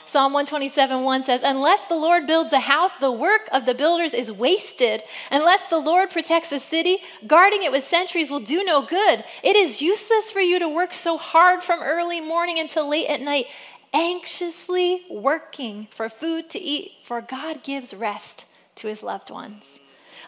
Psalm 0.05 0.33
127 0.33 1.03
1 1.03 1.23
says, 1.23 1.43
Unless 1.45 1.89
the 1.89 1.95
Lord 1.95 2.27
builds 2.27 2.53
a 2.53 2.61
house, 2.61 2.97
the 2.97 3.13
work 3.13 3.43
of 3.53 3.67
the 3.67 3.75
builders 3.75 4.15
is 4.15 4.33
wasted. 4.33 5.03
Unless 5.31 5.69
the 5.69 5.79
Lord 5.79 6.11
protects 6.11 6.51
a 6.51 6.59
city, 6.59 6.99
guarding 7.27 7.63
it 7.63 7.73
with 7.73 7.85
sentries 7.85 8.31
will 8.31 8.41
do 8.41 8.65
no 8.65 8.85
good. 8.85 9.25
It 9.45 9.55
is 9.55 9.81
useless 9.81 10.31
for 10.31 10.41
you 10.41 10.59
to 10.59 10.69
work 10.69 10.93
so 10.93 11.17
hard 11.17 11.63
from 11.63 11.83
early 11.83 12.21
morning 12.21 12.59
until 12.59 12.89
late 12.89 13.09
at 13.09 13.21
night, 13.21 13.47
anxiously 13.93 15.03
working 15.11 15.89
for 15.95 16.09
food 16.09 16.51
to 16.51 16.59
eat, 16.59 16.93
for 17.05 17.21
God 17.21 17.63
gives 17.63 17.95
rest 17.95 18.45
to 18.77 18.89
his 18.89 19.03
loved 19.03 19.31
ones. 19.31 19.79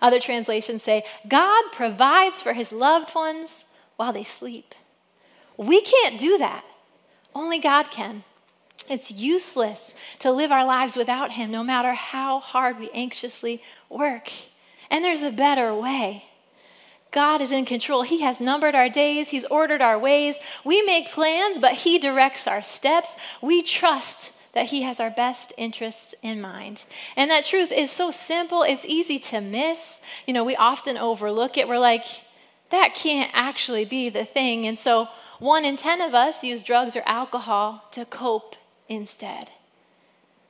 Other 0.01 0.21
translations 0.21 0.83
say, 0.83 1.05
God 1.27 1.65
provides 1.73 2.41
for 2.41 2.53
his 2.53 2.73
loved 2.73 3.15
ones 3.15 3.65
while 3.97 4.13
they 4.13 4.25
sleep. 4.25 4.75
We 5.57 5.81
can't 5.81 6.21
do 6.21 6.39
that. 6.39 6.65
Only 7.35 7.59
God 7.59 7.91
can. 7.91 8.25
It's 8.89 9.11
useless 9.11 9.95
to 10.21 10.33
live 10.33 10.51
our 10.51 10.65
lives 10.65 10.97
without 10.97 11.33
Him, 11.33 11.51
no 11.51 11.63
matter 11.63 11.93
how 11.93 12.41
hard 12.41 12.79
we 12.79 12.91
anxiously 12.91 13.63
work. 13.91 14.33
And 14.91 15.05
there's 15.05 15.23
a 15.23 15.31
better 15.31 15.75
way. 15.75 16.25
God 17.11 17.41
is 17.41 17.53
in 17.53 17.65
control. 17.65 18.03
He 18.03 18.21
has 18.21 18.41
numbered 18.41 18.75
our 18.75 18.89
days, 18.89 19.29
He's 19.31 19.45
ordered 19.47 19.81
our 19.81 19.99
ways. 19.99 20.37
We 20.65 20.83
make 20.83 21.09
plans, 21.09 21.59
but 21.59 21.73
He 21.73 21.99
directs 21.99 22.47
our 22.47 22.63
steps. 22.63 23.17
We 23.41 23.63
trust 23.63 24.31
that 24.53 24.67
He 24.67 24.83
has 24.83 25.01
our 25.01 25.11
best 25.11 25.53
interests 25.57 26.15
in 26.23 26.41
mind. 26.41 26.83
And 27.17 27.31
that 27.31 27.45
truth 27.45 27.73
is 27.73 27.91
so 27.91 28.11
simple, 28.11 28.63
it's 28.63 28.85
easy 28.85 29.19
to 29.21 29.41
miss. 29.41 30.01
You 30.27 30.35
know, 30.35 30.45
we 30.45 30.57
often 30.57 30.97
overlook 30.97 31.57
it. 31.57 31.69
We're 31.69 31.79
like, 31.79 32.05
that 32.71 32.95
can't 32.95 33.31
actually 33.33 33.85
be 33.85 34.09
the 34.09 34.25
thing. 34.25 34.67
And 34.67 34.79
so, 34.79 35.09
one 35.39 35.65
in 35.65 35.77
10 35.77 36.01
of 36.01 36.15
us 36.15 36.43
use 36.43 36.63
drugs 36.63 36.97
or 36.97 37.03
alcohol 37.07 37.85
to 37.93 38.05
cope 38.05 38.57
instead. 38.89 39.51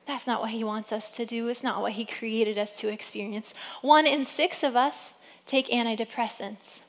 That's 0.07 0.25
not 0.25 0.41
what 0.41 0.49
he 0.49 0.63
wants 0.63 0.91
us 0.91 1.15
to 1.17 1.25
do. 1.25 1.47
It's 1.49 1.61
not 1.61 1.81
what 1.81 1.91
he 1.91 2.03
created 2.03 2.57
us 2.57 2.75
to 2.79 2.87
experience. 2.87 3.53
One 3.83 4.07
in 4.07 4.25
six 4.25 4.63
of 4.63 4.75
us 4.75 5.13
take 5.49 5.67
antidepressants. 5.67 6.81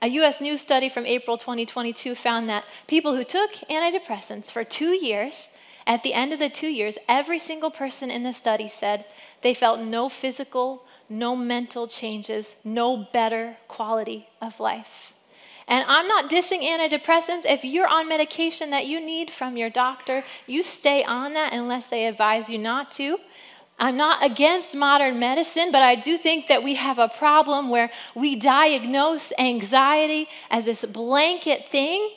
A 0.00 0.06
US 0.06 0.40
News 0.40 0.60
study 0.60 0.88
from 0.88 1.06
April 1.06 1.36
2022 1.36 2.14
found 2.14 2.48
that 2.48 2.64
people 2.86 3.16
who 3.16 3.24
took 3.24 3.52
antidepressants 3.68 4.50
for 4.50 4.62
two 4.62 4.94
years, 4.94 5.48
at 5.86 6.02
the 6.02 6.14
end 6.14 6.32
of 6.32 6.38
the 6.38 6.48
two 6.48 6.68
years, 6.68 6.96
every 7.08 7.38
single 7.38 7.70
person 7.70 8.10
in 8.10 8.22
the 8.22 8.32
study 8.32 8.68
said 8.68 9.04
they 9.42 9.54
felt 9.54 9.80
no 9.80 10.08
physical, 10.08 10.84
no 11.08 11.34
mental 11.34 11.86
changes, 11.88 12.54
no 12.64 13.08
better 13.12 13.56
quality 13.68 14.28
of 14.40 14.60
life. 14.60 15.12
And 15.66 15.84
I'm 15.88 16.06
not 16.06 16.30
dissing 16.30 16.62
antidepressants. 16.62 17.46
If 17.46 17.64
you're 17.64 17.88
on 17.88 18.08
medication 18.08 18.70
that 18.70 18.86
you 18.86 19.00
need 19.00 19.30
from 19.30 19.56
your 19.56 19.70
doctor, 19.70 20.22
you 20.46 20.62
stay 20.62 21.02
on 21.02 21.32
that 21.34 21.52
unless 21.54 21.88
they 21.88 22.06
advise 22.06 22.50
you 22.50 22.58
not 22.58 22.90
to. 22.92 23.18
I'm 23.78 23.96
not 23.96 24.24
against 24.24 24.74
modern 24.74 25.18
medicine, 25.18 25.72
but 25.72 25.82
I 25.82 25.96
do 25.96 26.16
think 26.16 26.46
that 26.46 26.62
we 26.62 26.74
have 26.74 26.98
a 26.98 27.08
problem 27.08 27.70
where 27.70 27.90
we 28.14 28.36
diagnose 28.36 29.32
anxiety 29.36 30.28
as 30.48 30.64
this 30.64 30.84
blanket 30.84 31.68
thing, 31.70 32.10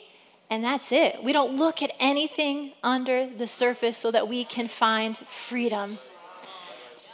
and 0.50 0.62
that's 0.62 0.92
it. 0.92 1.22
We 1.22 1.32
don't 1.32 1.56
look 1.56 1.82
at 1.82 1.92
anything 1.98 2.72
under 2.82 3.28
the 3.28 3.48
surface 3.48 3.98
so 3.98 4.10
that 4.12 4.28
we 4.28 4.44
can 4.44 4.68
find 4.68 5.18
freedom. 5.48 5.98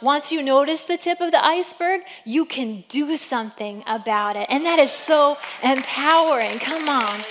Once 0.01 0.31
you 0.31 0.43
notice 0.43 0.83
the 0.83 0.97
tip 0.97 1.21
of 1.21 1.31
the 1.31 1.43
iceberg, 1.43 2.01
you 2.25 2.45
can 2.45 2.83
do 2.89 3.17
something 3.17 3.83
about 3.87 4.35
it. 4.35 4.45
And 4.49 4.65
that 4.65 4.77
is 4.77 4.91
so 4.91 5.37
empowering. 5.63 6.59
Come 6.59 6.87
on. 6.87 7.23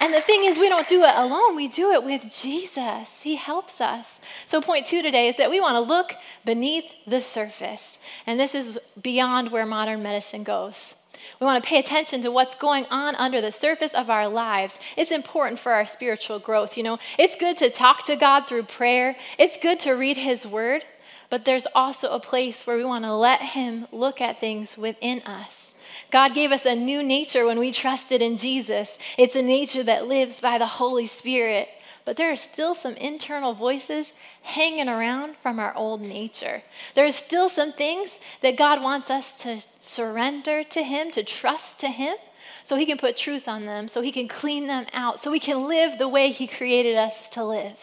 And 0.00 0.14
the 0.14 0.22
thing 0.22 0.44
is, 0.44 0.58
we 0.58 0.70
don't 0.70 0.88
do 0.88 1.02
it 1.02 1.14
alone. 1.14 1.54
We 1.54 1.68
do 1.68 1.92
it 1.92 2.02
with 2.02 2.32
Jesus. 2.32 3.20
He 3.20 3.36
helps 3.36 3.82
us. 3.82 4.18
So, 4.46 4.62
point 4.62 4.86
two 4.86 5.02
today 5.02 5.28
is 5.28 5.36
that 5.36 5.50
we 5.50 5.60
want 5.60 5.76
to 5.76 5.80
look 5.80 6.14
beneath 6.44 6.86
the 7.06 7.20
surface. 7.20 7.98
And 8.26 8.40
this 8.40 8.54
is 8.54 8.78
beyond 9.00 9.52
where 9.52 9.66
modern 9.66 10.02
medicine 10.02 10.42
goes. 10.42 10.94
We 11.38 11.44
want 11.44 11.62
to 11.62 11.68
pay 11.68 11.78
attention 11.78 12.22
to 12.22 12.30
what's 12.30 12.54
going 12.54 12.86
on 12.86 13.14
under 13.16 13.42
the 13.42 13.52
surface 13.52 13.92
of 13.92 14.08
our 14.08 14.26
lives. 14.26 14.78
It's 14.96 15.10
important 15.10 15.60
for 15.60 15.72
our 15.72 15.84
spiritual 15.84 16.38
growth. 16.38 16.78
You 16.78 16.82
know, 16.82 16.98
it's 17.18 17.36
good 17.36 17.58
to 17.58 17.68
talk 17.68 18.04
to 18.06 18.16
God 18.16 18.46
through 18.46 18.64
prayer, 18.64 19.16
it's 19.38 19.58
good 19.58 19.80
to 19.80 19.92
read 19.92 20.16
His 20.16 20.46
Word, 20.46 20.84
but 21.28 21.44
there's 21.44 21.66
also 21.74 22.08
a 22.08 22.20
place 22.20 22.66
where 22.66 22.76
we 22.76 22.84
want 22.84 23.04
to 23.04 23.14
let 23.14 23.40
Him 23.40 23.86
look 23.92 24.20
at 24.20 24.40
things 24.40 24.78
within 24.78 25.20
us. 25.22 25.69
God 26.10 26.34
gave 26.34 26.52
us 26.52 26.66
a 26.66 26.74
new 26.74 27.02
nature 27.02 27.46
when 27.46 27.58
we 27.58 27.72
trusted 27.72 28.22
in 28.22 28.36
Jesus. 28.36 28.98
It's 29.18 29.36
a 29.36 29.42
nature 29.42 29.82
that 29.82 30.06
lives 30.06 30.40
by 30.40 30.58
the 30.58 30.66
Holy 30.66 31.06
Spirit 31.06 31.68
but 32.04 32.16
there 32.16 32.32
are 32.32 32.36
still 32.36 32.74
some 32.74 32.94
internal 32.96 33.54
voices 33.54 34.12
hanging 34.42 34.88
around 34.88 35.36
from 35.42 35.58
our 35.58 35.74
old 35.76 36.00
nature. 36.00 36.62
There 36.94 37.06
are 37.06 37.12
still 37.12 37.48
some 37.48 37.72
things 37.72 38.18
that 38.42 38.56
God 38.56 38.82
wants 38.82 39.10
us 39.10 39.34
to 39.42 39.62
surrender 39.80 40.64
to 40.64 40.82
Him, 40.82 41.10
to 41.12 41.22
trust 41.22 41.78
to 41.80 41.88
Him, 41.88 42.16
so 42.64 42.76
He 42.76 42.86
can 42.86 42.98
put 42.98 43.16
truth 43.16 43.46
on 43.46 43.66
them, 43.66 43.86
so 43.86 44.00
He 44.00 44.12
can 44.12 44.28
clean 44.28 44.66
them 44.66 44.86
out, 44.92 45.20
so 45.20 45.30
we 45.30 45.38
can 45.38 45.68
live 45.68 45.98
the 45.98 46.08
way 46.08 46.30
He 46.30 46.46
created 46.46 46.96
us 46.96 47.28
to 47.30 47.44
live. 47.44 47.76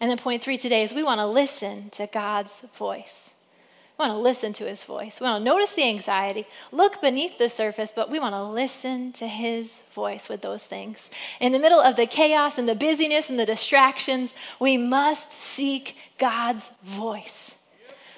And 0.00 0.10
then, 0.10 0.18
point 0.18 0.42
three 0.42 0.58
today 0.58 0.82
is 0.82 0.92
we 0.92 1.02
want 1.02 1.18
to 1.18 1.26
listen 1.26 1.90
to 1.90 2.06
God's 2.06 2.60
voice. 2.76 3.30
We 4.00 4.06
want 4.06 4.16
to 4.16 4.22
listen 4.22 4.54
to 4.54 4.64
his 4.64 4.82
voice. 4.82 5.20
We 5.20 5.24
want 5.24 5.44
to 5.44 5.44
notice 5.44 5.74
the 5.74 5.84
anxiety, 5.84 6.46
look 6.72 7.02
beneath 7.02 7.36
the 7.36 7.50
surface, 7.50 7.92
but 7.94 8.10
we 8.10 8.18
want 8.18 8.34
to 8.34 8.42
listen 8.42 9.12
to 9.12 9.28
his 9.28 9.82
voice 9.92 10.26
with 10.26 10.40
those 10.40 10.64
things. 10.64 11.10
In 11.38 11.52
the 11.52 11.58
middle 11.58 11.80
of 11.80 11.96
the 11.96 12.06
chaos 12.06 12.56
and 12.56 12.66
the 12.66 12.74
busyness 12.74 13.28
and 13.28 13.38
the 13.38 13.44
distractions, 13.44 14.32
we 14.58 14.78
must 14.78 15.32
seek 15.32 15.98
God's 16.16 16.70
voice. 16.82 17.54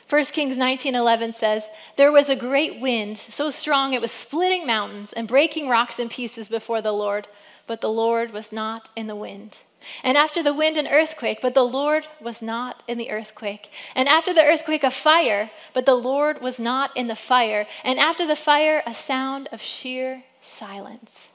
1 0.08 0.32
Kings 0.32 0.56
19:11 0.56 1.32
says, 1.32 1.68
"There 1.96 2.12
was 2.12 2.30
a 2.30 2.36
great 2.36 2.78
wind, 2.78 3.18
so 3.18 3.50
strong 3.50 3.92
it 3.92 4.00
was 4.00 4.12
splitting 4.12 4.64
mountains 4.64 5.12
and 5.12 5.26
breaking 5.26 5.68
rocks 5.68 5.98
in 5.98 6.08
pieces 6.08 6.48
before 6.48 6.80
the 6.80 6.92
Lord, 6.92 7.26
but 7.66 7.80
the 7.80 7.90
Lord 7.90 8.32
was 8.32 8.52
not 8.52 8.88
in 8.94 9.08
the 9.08 9.16
wind." 9.16 9.58
And 10.02 10.16
after 10.16 10.42
the 10.42 10.54
wind, 10.54 10.76
an 10.76 10.88
earthquake, 10.88 11.40
but 11.42 11.54
the 11.54 11.64
Lord 11.64 12.06
was 12.20 12.42
not 12.42 12.82
in 12.86 12.98
the 12.98 13.10
earthquake. 13.10 13.70
And 13.94 14.08
after 14.08 14.32
the 14.34 14.44
earthquake, 14.44 14.84
a 14.84 14.90
fire, 14.90 15.50
but 15.72 15.86
the 15.86 15.94
Lord 15.94 16.40
was 16.40 16.58
not 16.58 16.96
in 16.96 17.08
the 17.08 17.16
fire. 17.16 17.66
And 17.84 17.98
after 17.98 18.26
the 18.26 18.36
fire, 18.36 18.82
a 18.86 18.94
sound 18.94 19.48
of 19.52 19.62
sheer 19.62 20.24
silence. 20.40 21.30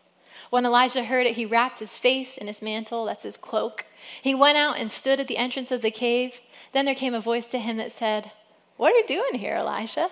When 0.49 0.65
Elijah 0.65 1.03
heard 1.03 1.27
it, 1.27 1.35
he 1.35 1.45
wrapped 1.45 1.79
his 1.79 1.97
face 1.97 2.37
in 2.37 2.47
his 2.47 2.61
mantle, 2.61 3.05
that's 3.05 3.23
his 3.23 3.37
cloak. 3.37 3.85
He 4.21 4.33
went 4.33 4.57
out 4.57 4.77
and 4.77 4.89
stood 4.89 5.19
at 5.19 5.27
the 5.27 5.37
entrance 5.37 5.71
of 5.71 5.81
the 5.81 5.91
cave. 5.91 6.41
Then 6.73 6.85
there 6.85 6.95
came 6.95 7.13
a 7.13 7.19
voice 7.19 7.45
to 7.47 7.59
him 7.59 7.77
that 7.77 7.91
said, 7.91 8.31
What 8.77 8.93
are 8.93 8.97
you 8.97 9.07
doing 9.07 9.39
here, 9.39 9.55
Elijah? 9.55 10.09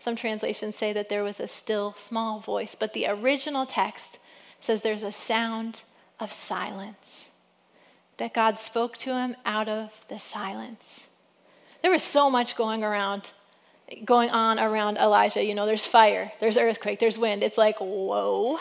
Some 0.00 0.16
translations 0.16 0.76
say 0.76 0.92
that 0.94 1.08
there 1.08 1.22
was 1.22 1.38
a 1.38 1.46
still 1.46 1.94
small 1.98 2.40
voice, 2.40 2.74
but 2.74 2.94
the 2.94 3.06
original 3.06 3.66
text 3.66 4.18
says 4.60 4.80
there's 4.80 5.02
a 5.02 5.12
sound 5.12 5.82
of 6.20 6.32
silence. 6.32 7.30
That 8.18 8.34
God 8.34 8.58
spoke 8.58 8.96
to 8.98 9.16
him 9.16 9.36
out 9.46 9.68
of 9.68 9.90
the 10.08 10.18
silence. 10.18 11.06
There 11.82 11.90
was 11.90 12.02
so 12.02 12.28
much 12.28 12.54
going 12.54 12.84
around, 12.84 13.32
going 14.04 14.30
on 14.30 14.58
around 14.58 14.98
Elijah. 14.98 15.42
You 15.42 15.54
know, 15.54 15.64
there's 15.64 15.86
fire, 15.86 16.32
there's 16.40 16.58
earthquake, 16.58 17.00
there's 17.00 17.16
wind. 17.16 17.42
It's 17.42 17.56
like, 17.56 17.78
whoa 17.78 18.60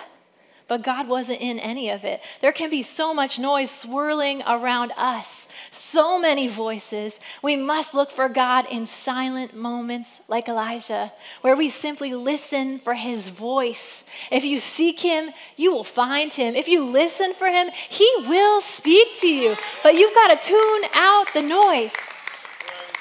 but 0.69 0.83
God 0.83 1.07
wasn't 1.07 1.41
in 1.41 1.59
any 1.59 1.89
of 1.89 2.05
it. 2.05 2.21
There 2.41 2.53
can 2.53 2.69
be 2.69 2.83
so 2.83 3.11
much 3.13 3.39
noise 3.39 3.71
swirling 3.71 4.43
around 4.47 4.93
us, 4.95 5.47
so 5.71 6.19
many 6.19 6.47
voices. 6.47 7.19
We 7.41 7.55
must 7.55 7.95
look 7.95 8.11
for 8.11 8.29
God 8.29 8.67
in 8.69 8.85
silent 8.85 9.55
moments 9.55 10.21
like 10.27 10.47
Elijah, 10.47 11.11
where 11.41 11.55
we 11.55 11.69
simply 11.69 12.13
listen 12.13 12.77
for 12.79 12.93
his 12.93 13.29
voice. 13.29 14.03
If 14.31 14.45
you 14.45 14.59
seek 14.59 14.99
him, 14.99 15.31
you 15.57 15.73
will 15.73 15.83
find 15.83 16.31
him. 16.31 16.55
If 16.55 16.67
you 16.67 16.85
listen 16.85 17.33
for 17.33 17.47
him, 17.47 17.69
he 17.89 18.09
will 18.27 18.61
speak 18.61 19.19
to 19.21 19.27
you. 19.27 19.57
But 19.81 19.95
you've 19.95 20.13
got 20.13 20.39
to 20.39 20.47
tune 20.47 20.83
out 20.93 21.33
the 21.33 21.41
noise, 21.41 21.95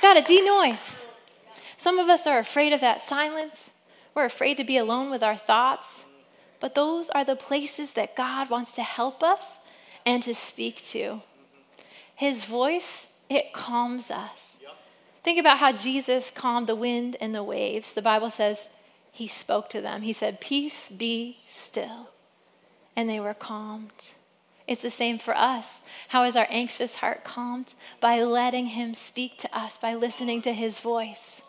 got 0.00 0.14
to 0.14 0.22
denoise. 0.22 0.96
Some 1.76 1.98
of 1.98 2.08
us 2.08 2.26
are 2.26 2.38
afraid 2.38 2.72
of 2.72 2.80
that 2.80 3.02
silence. 3.02 3.68
We're 4.14 4.24
afraid 4.24 4.56
to 4.56 4.64
be 4.64 4.78
alone 4.78 5.10
with 5.10 5.22
our 5.22 5.36
thoughts. 5.36 6.04
But 6.60 6.74
those 6.74 7.10
are 7.10 7.24
the 7.24 7.36
places 7.36 7.92
that 7.92 8.16
God 8.16 8.50
wants 8.50 8.72
to 8.72 8.82
help 8.82 9.22
us 9.22 9.58
and 10.04 10.22
to 10.22 10.34
speak 10.34 10.84
to. 10.86 11.22
His 12.14 12.44
voice, 12.44 13.08
it 13.28 13.52
calms 13.52 14.10
us. 14.10 14.58
Think 15.24 15.38
about 15.38 15.58
how 15.58 15.72
Jesus 15.72 16.30
calmed 16.30 16.66
the 16.66 16.74
wind 16.74 17.16
and 17.20 17.34
the 17.34 17.42
waves. 17.42 17.92
The 17.92 18.02
Bible 18.02 18.30
says 18.30 18.68
he 19.12 19.28
spoke 19.28 19.68
to 19.70 19.80
them. 19.80 20.02
He 20.02 20.12
said, 20.12 20.40
Peace 20.40 20.88
be 20.88 21.38
still. 21.48 22.08
And 22.96 23.08
they 23.08 23.20
were 23.20 23.34
calmed. 23.34 23.92
It's 24.66 24.82
the 24.82 24.90
same 24.90 25.18
for 25.18 25.36
us. 25.36 25.82
How 26.08 26.24
is 26.24 26.36
our 26.36 26.46
anxious 26.50 26.96
heart 26.96 27.24
calmed? 27.24 27.74
By 28.00 28.22
letting 28.22 28.66
him 28.66 28.94
speak 28.94 29.38
to 29.38 29.58
us, 29.58 29.78
by 29.78 29.94
listening 29.94 30.42
to 30.42 30.52
his 30.52 30.78
voice. 30.78 31.42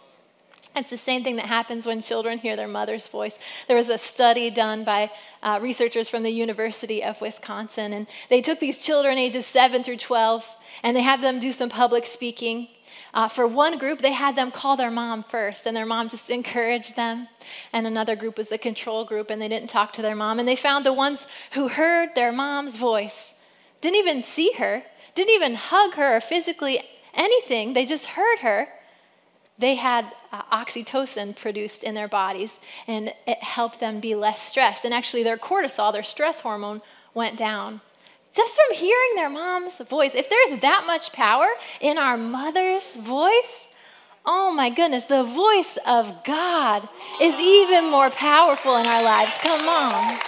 It's 0.76 0.92
the 0.92 0.98
same 0.98 1.24
thing 1.24 1.36
that 1.38 1.46
happens 1.46 1.86
when 1.86 2.00
children 2.00 2.38
hear 2.38 2.56
their 2.56 2.68
mother's 2.68 3.08
voice. 3.08 3.38
There 3.68 3.76
was 3.76 3.90
a 3.90 3.98
study 3.98 4.50
done 4.50 4.84
by 4.84 5.12
uh, 5.42 5.60
researchers 5.62 6.08
from 6.08 6.24
the 6.24 6.30
University 6.30 7.04
of 7.04 7.20
Wisconsin, 7.20 7.92
and 7.92 8.08
they 8.30 8.42
took 8.42 8.60
these 8.60 8.78
children 8.78 9.18
ages 9.18 9.46
7 9.46 9.84
through 9.84 9.98
12 9.98 10.48
and 10.84 10.96
they 10.96 11.02
had 11.02 11.22
them 11.22 11.40
do 11.40 11.52
some 11.52 11.70
public 11.70 12.06
speaking. 12.06 12.68
Uh, 13.14 13.28
for 13.28 13.48
one 13.48 13.80
group, 13.80 14.00
they 14.00 14.12
had 14.12 14.36
them 14.36 14.52
call 14.52 14.78
their 14.78 14.92
mom 14.92 15.24
first, 15.24 15.66
and 15.66 15.76
their 15.76 15.86
mom 15.86 16.10
just 16.10 16.30
encouraged 16.40 16.96
them. 16.96 17.28
And 17.74 17.88
another 17.88 18.16
group 18.16 18.38
was 18.38 18.50
the 18.50 18.58
control 18.58 19.04
group, 19.04 19.30
and 19.32 19.42
they 19.42 19.48
didn't 19.48 19.70
talk 19.70 19.94
to 19.94 20.02
their 20.02 20.16
mom. 20.16 20.38
And 20.40 20.48
they 20.48 20.56
found 20.56 20.86
the 20.86 20.94
ones 20.94 21.26
who 21.54 21.68
heard 21.68 22.10
their 22.14 22.32
mom's 22.32 22.78
voice 22.78 23.34
didn't 23.82 23.98
even 23.98 24.24
see 24.24 24.54
her, 24.54 24.84
didn't 25.16 25.34
even 25.34 25.56
hug 25.56 25.94
her 25.96 26.18
or 26.18 26.22
physically 26.22 26.84
anything, 27.14 27.74
they 27.74 27.86
just 27.86 28.06
heard 28.06 28.40
her 28.40 28.68
they 29.60 29.76
had 29.76 30.14
uh, 30.32 30.42
oxytocin 30.52 31.36
produced 31.36 31.84
in 31.84 31.94
their 31.94 32.08
bodies, 32.08 32.60
and 32.88 33.14
it 33.28 33.44
helped 33.44 33.80
them 33.80 34.00
be 34.00 34.16
less 34.16 34.42
stressed. 34.42 34.86
And 34.86 34.94
actually, 34.94 35.24
their 35.24 35.38
cortisol, 35.38 35.92
their 35.92 36.04
stress 36.04 36.40
hormone, 36.40 36.82
went 37.14 37.38
down. 37.38 37.82
Just 38.34 38.56
from 38.56 38.78
hearing 38.78 39.16
their 39.16 39.30
mom's 39.30 39.80
voice. 39.80 40.16
If 40.16 40.30
there's 40.30 40.62
that 40.62 40.84
much 40.86 41.12
power 41.12 41.48
in 41.82 41.98
our 41.98 42.16
mother's 42.16 42.96
voice, 42.96 43.68
oh 44.26 44.52
my 44.52 44.70
goodness, 44.70 45.06
the 45.06 45.24
voice 45.24 45.78
of 45.86 46.24
God 46.24 46.88
is 47.20 47.36
even 47.40 47.90
more 47.90 48.10
powerful 48.12 48.78
in 48.78 48.86
our 48.86 49.04
lives. 49.04 49.34
Come 49.40 49.68
on. 49.68 50.20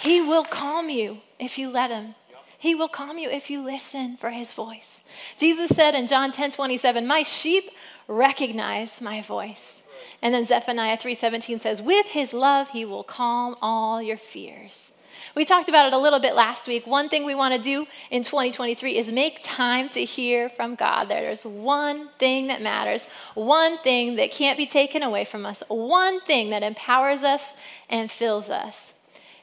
He 0.00 0.20
will 0.20 0.44
calm 0.44 0.90
you 0.90 1.18
if 1.38 1.56
you 1.56 1.70
let 1.70 1.90
Him. 1.90 2.14
He 2.58 2.74
will 2.74 2.88
calm 2.88 3.18
you 3.18 3.30
if 3.30 3.50
you 3.50 3.62
listen 3.62 4.16
for 4.16 4.30
his 4.30 4.52
voice. 4.52 5.00
Jesus 5.36 5.74
said 5.74 5.94
in 5.94 6.08
John 6.08 6.32
10 6.32 6.50
27, 6.50 7.06
My 7.06 7.22
sheep 7.22 7.70
recognize 8.08 9.00
my 9.00 9.22
voice. 9.22 9.82
And 10.20 10.34
then 10.34 10.44
Zephaniah 10.44 10.96
3:17 10.96 11.60
says, 11.60 11.80
"With 11.80 12.06
his 12.06 12.32
love 12.32 12.70
he 12.70 12.84
will 12.84 13.04
calm 13.04 13.56
all 13.62 14.02
your 14.02 14.16
fears." 14.16 14.90
We 15.34 15.44
talked 15.44 15.68
about 15.68 15.86
it 15.86 15.92
a 15.92 15.98
little 15.98 16.20
bit 16.20 16.34
last 16.34 16.66
week. 16.66 16.86
One 16.86 17.08
thing 17.08 17.24
we 17.24 17.34
want 17.34 17.54
to 17.54 17.60
do 17.60 17.86
in 18.10 18.22
2023 18.22 18.96
is 18.96 19.10
make 19.10 19.40
time 19.42 19.88
to 19.90 20.04
hear 20.04 20.48
from 20.48 20.74
God. 20.74 21.08
There's 21.08 21.44
one 21.44 22.08
thing 22.18 22.46
that 22.48 22.62
matters, 22.62 23.06
one 23.34 23.78
thing 23.78 24.16
that 24.16 24.30
can't 24.30 24.56
be 24.56 24.66
taken 24.66 25.02
away 25.02 25.24
from 25.24 25.44
us, 25.44 25.62
one 25.68 26.20
thing 26.20 26.50
that 26.50 26.62
empowers 26.62 27.22
us 27.22 27.54
and 27.88 28.10
fills 28.10 28.48
us. 28.48 28.92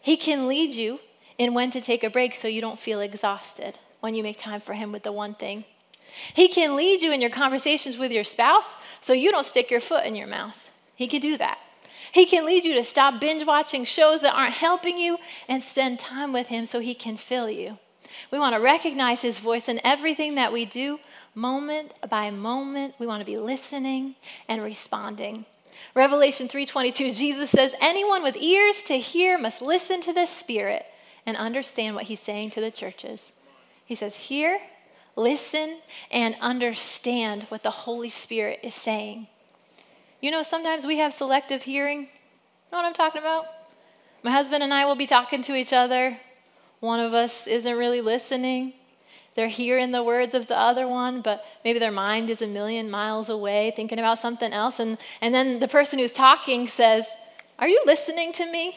He 0.02 0.18
can 0.18 0.48
lead 0.48 0.74
you 0.74 1.00
in 1.38 1.54
when 1.54 1.72
to 1.72 1.82
take 1.82 2.04
a 2.04 2.10
break 2.10 2.36
so 2.36 2.48
you 2.48 2.62
don't 2.62 2.80
feel 2.80 3.02
exhausted 3.02 3.80
when 4.00 4.16
you 4.16 4.24
make 4.24 4.38
time 4.38 4.62
for 4.62 4.74
Him 4.74 4.92
with 4.92 5.04
the 5.04 5.12
one 5.12 5.36
thing. 5.36 5.66
He 6.34 6.48
can 6.48 6.76
lead 6.76 7.02
you 7.02 7.12
in 7.12 7.22
your 7.22 7.30
conversations 7.30 7.98
with 7.98 8.12
your 8.12 8.24
spouse 8.24 8.68
so 9.02 9.14
you 9.14 9.32
don't 9.32 9.46
stick 9.46 9.70
your 9.70 9.82
foot 9.82 10.06
in 10.06 10.16
your 10.16 10.28
mouth. 10.28 10.70
He 10.96 11.08
can 11.08 11.22
do 11.22 11.38
that. 11.38 11.58
He 12.12 12.26
can 12.26 12.46
lead 12.46 12.64
you 12.64 12.74
to 12.76 12.84
stop 12.84 13.20
binge 13.20 13.46
watching 13.46 13.84
shows 13.84 14.22
that 14.22 14.36
aren't 14.36 14.54
helping 14.54 14.98
you 14.98 15.18
and 15.48 15.62
spend 15.62 16.00
time 16.00 16.32
with 16.32 16.48
Him 16.48 16.66
so 16.66 16.80
He 16.80 16.96
can 16.96 17.18
fill 17.18 17.50
you. 17.50 17.78
We 18.32 18.40
want 18.40 18.56
to 18.56 18.62
recognize 18.62 19.22
His 19.22 19.40
voice 19.40 19.68
in 19.68 19.82
everything 19.84 20.36
that 20.36 20.54
we 20.54 20.66
do, 20.66 21.00
moment 21.34 21.92
by 22.10 22.32
moment. 22.32 22.96
We 23.00 23.08
want 23.08 23.22
to 23.22 23.26
be 23.26 23.38
listening 23.38 24.16
and 24.48 24.64
responding. 24.64 25.46
Revelation 25.94 26.48
3:22 26.48 27.16
Jesus 27.16 27.50
says 27.50 27.76
anyone 27.82 28.24
with 28.24 28.38
ears 28.38 28.82
to 28.84 28.98
hear 28.98 29.38
must 29.38 29.62
listen 29.62 30.00
to 30.02 30.14
the 30.14 30.26
Spirit 30.26 30.86
and 31.26 31.38
understand 31.38 31.96
what 31.96 32.06
he's 32.06 32.20
saying 32.20 32.52
to 32.52 32.62
the 32.62 32.72
churches. 32.72 33.32
He 33.86 33.96
says, 33.96 34.16
Hear, 34.16 34.60
listen, 35.16 35.80
and 36.12 36.36
understand 36.42 37.44
what 37.50 37.64
the 37.64 37.72
Holy 37.72 38.10
Spirit 38.10 38.60
is 38.64 38.76
saying. 38.76 39.28
You 40.22 40.32
know, 40.32 40.44
sometimes 40.44 40.86
we 40.86 40.98
have 40.98 41.14
selective 41.14 41.64
hearing. 41.64 42.02
You 42.02 42.08
know 42.72 42.78
what 42.80 42.86
I'm 42.86 42.94
talking 42.94 43.22
about? 43.22 43.46
My 44.24 44.32
husband 44.32 44.64
and 44.64 44.74
I 44.74 44.86
will 44.86 44.96
be 44.96 45.08
talking 45.08 45.44
to 45.44 45.56
each 45.56 45.72
other. 45.72 46.18
One 46.80 47.00
of 47.00 47.14
us 47.14 47.48
isn't 47.48 47.78
really 47.78 48.02
listening. 48.02 48.74
They're 49.36 49.48
hearing 49.50 49.92
the 49.92 50.04
words 50.04 50.34
of 50.34 50.48
the 50.48 50.58
other 50.58 50.88
one, 50.88 51.22
but 51.22 51.44
maybe 51.64 51.78
their 51.78 51.92
mind 51.92 52.30
is 52.30 52.42
a 52.42 52.48
million 52.48 52.90
miles 52.90 53.30
away 53.30 53.74
thinking 53.76 54.00
about 54.00 54.20
something 54.20 54.52
else. 54.54 54.80
And, 54.80 54.98
and 55.22 55.34
then 55.36 55.60
the 55.60 55.68
person 55.68 56.00
who's 56.00 56.14
talking 56.14 56.68
says, 56.68 57.06
Are 57.60 57.68
you 57.68 57.84
listening 57.86 58.32
to 58.34 58.50
me? 58.50 58.76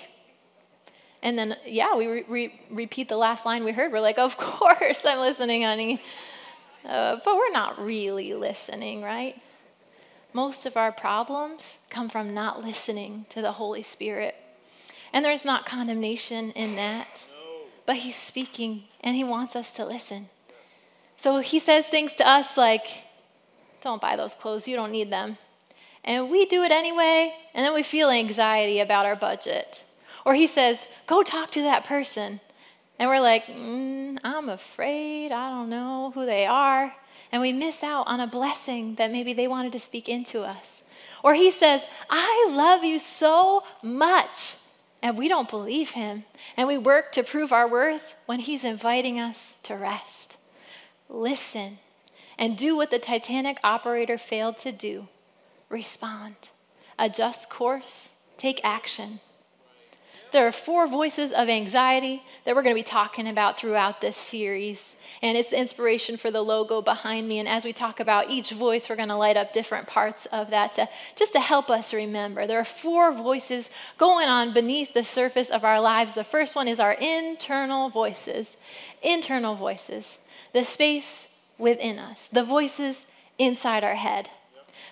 And 1.23 1.39
then, 1.39 1.57
yeah, 1.67 1.97
we 1.97 2.07
re- 2.07 2.25
re- 2.29 2.61
repeat 2.71 3.09
the 3.09 3.17
last 3.17 3.45
line 3.45 3.65
we 3.65 3.73
heard. 3.73 3.93
We're 3.93 4.01
like, 4.01 4.19
of 4.19 4.37
course 4.39 5.05
I'm 5.05 5.19
listening, 5.21 5.63
honey. 5.63 6.01
Uh, 6.85 7.19
but 7.25 7.37
we're 7.37 7.51
not 7.51 7.83
really 7.85 8.35
listening, 8.35 9.03
right? 9.03 9.41
Most 10.33 10.67
of 10.67 10.77
our 10.77 10.93
problems 10.93 11.79
come 11.91 12.09
from 12.09 12.35
not 12.35 12.65
listening 12.65 13.27
to 13.31 13.43
the 13.43 13.53
Holy 13.53 13.83
Spirit. 13.83 14.37
And 15.13 15.25
there's 15.25 15.45
not 15.45 15.67
condemnation 15.67 16.53
in 16.53 16.77
that. 16.77 17.09
But 17.87 17.97
He's 17.97 18.17
speaking 18.17 18.85
and 19.01 19.17
He 19.17 19.25
wants 19.25 19.57
us 19.57 19.73
to 19.75 19.85
listen. 19.85 20.29
So 21.17 21.41
He 21.41 21.59
says 21.59 21.87
things 21.87 22.15
to 22.15 22.29
us 22.29 22.57
like, 22.57 22.87
don't 23.81 24.01
buy 24.01 24.17
those 24.17 24.35
clothes, 24.35 24.69
you 24.69 24.77
don't 24.77 24.93
need 24.93 25.11
them. 25.11 25.39
And 26.05 26.31
we 26.31 26.47
do 26.47 26.63
it 26.63 26.73
anyway, 26.73 27.35
and 27.55 27.67
then 27.67 27.75
we 27.75 27.83
feel 27.83 28.09
anxiety 28.09 28.81
about 28.81 29.05
our 29.05 29.17
budget. 29.17 29.85
Or 30.29 30.35
he 30.35 30.47
says, 30.47 30.87
go 31.07 31.23
talk 31.23 31.51
to 31.53 31.63
that 31.63 31.85
person. 31.85 32.41
And 32.99 33.09
we're 33.09 33.19
like, 33.19 33.47
mm, 33.47 34.19
I'm 34.23 34.51
afraid. 34.51 35.33
I 35.33 35.49
don't 35.49 35.71
know 35.71 36.13
who 36.15 36.27
they 36.27 36.45
are. 36.45 36.95
And 37.33 37.41
we 37.41 37.55
miss 37.55 37.83
out 37.83 38.07
on 38.09 38.21
a 38.21 38.27
blessing 38.27 38.97
that 38.97 39.11
maybe 39.11 39.33
they 39.33 39.49
wanted 39.49 39.73
to 39.73 39.81
speak 39.81 40.07
into 40.07 40.43
us. 40.43 40.83
Or 41.25 41.33
he 41.33 41.51
says, 41.51 41.87
I 42.11 42.51
love 42.51 42.85
you 42.85 42.99
so 42.99 43.65
much. 43.83 44.57
And 45.01 45.17
we 45.17 45.29
don't 45.29 45.49
believe 45.49 45.93
him. 45.93 46.25
And 46.59 46.69
we 46.69 46.77
work 46.77 47.11
to 47.13 47.23
prove 47.23 47.51
our 47.51 47.67
worth 47.67 48.13
when 48.27 48.41
he's 48.41 48.65
inviting 48.65 49.19
us 49.19 49.55
to 49.63 49.77
rest. 49.77 50.37
Listen 51.09 51.79
and 52.37 52.59
do 52.59 52.77
what 52.77 52.91
the 52.91 52.99
Titanic 52.99 53.57
operator 53.65 54.19
failed 54.19 54.59
to 54.59 54.73
do 54.73 55.09
respond, 55.71 56.37
adjust 56.99 57.49
course, 57.49 58.11
take 58.37 58.61
action. 58.63 59.21
There 60.31 60.47
are 60.47 60.53
four 60.53 60.87
voices 60.87 61.33
of 61.33 61.49
anxiety 61.49 62.23
that 62.45 62.55
we're 62.55 62.63
going 62.63 62.75
to 62.75 62.81
be 62.81 62.85
talking 62.85 63.27
about 63.27 63.59
throughout 63.59 64.01
this 64.01 64.17
series. 64.17 64.95
And 65.23 65.39
it's 65.39 65.51
the 65.51 65.59
inspiration 65.59 66.17
for 66.17 66.31
the 66.31 66.43
logo 66.43 66.83
behind 66.83 67.29
me. 67.29 67.39
And 67.39 67.49
as 67.49 67.65
we 67.65 67.73
talk 67.73 67.99
about 67.99 68.31
each 68.31 68.51
voice, 68.51 68.89
we're 68.89 68.97
going 68.97 69.09
to 69.09 69.17
light 69.17 69.37
up 69.37 69.53
different 69.53 69.87
parts 69.87 70.27
of 70.27 70.51
that 70.51 70.75
to, 70.75 70.89
just 71.17 71.33
to 71.33 71.41
help 71.41 71.71
us 71.71 71.95
remember. 71.95 72.47
There 72.47 72.61
are 72.61 72.65
four 72.65 73.13
voices 73.13 73.71
going 73.97 74.29
on 74.29 74.53
beneath 74.53 74.93
the 74.93 75.05
surface 75.05 75.49
of 75.49 75.65
our 75.65 75.81
lives. 75.81 76.15
The 76.15 76.25
first 76.25 76.55
one 76.55 76.69
is 76.69 76.79
our 76.79 76.93
internal 76.93 77.89
voices. 77.89 78.57
Internal 79.03 79.55
voices. 79.55 80.19
The 80.53 80.65
space 80.65 81.27
within 81.59 81.99
us, 81.99 82.29
the 82.33 82.45
voices 82.45 83.05
inside 83.39 83.83
our 83.83 83.97
head. 83.97 84.29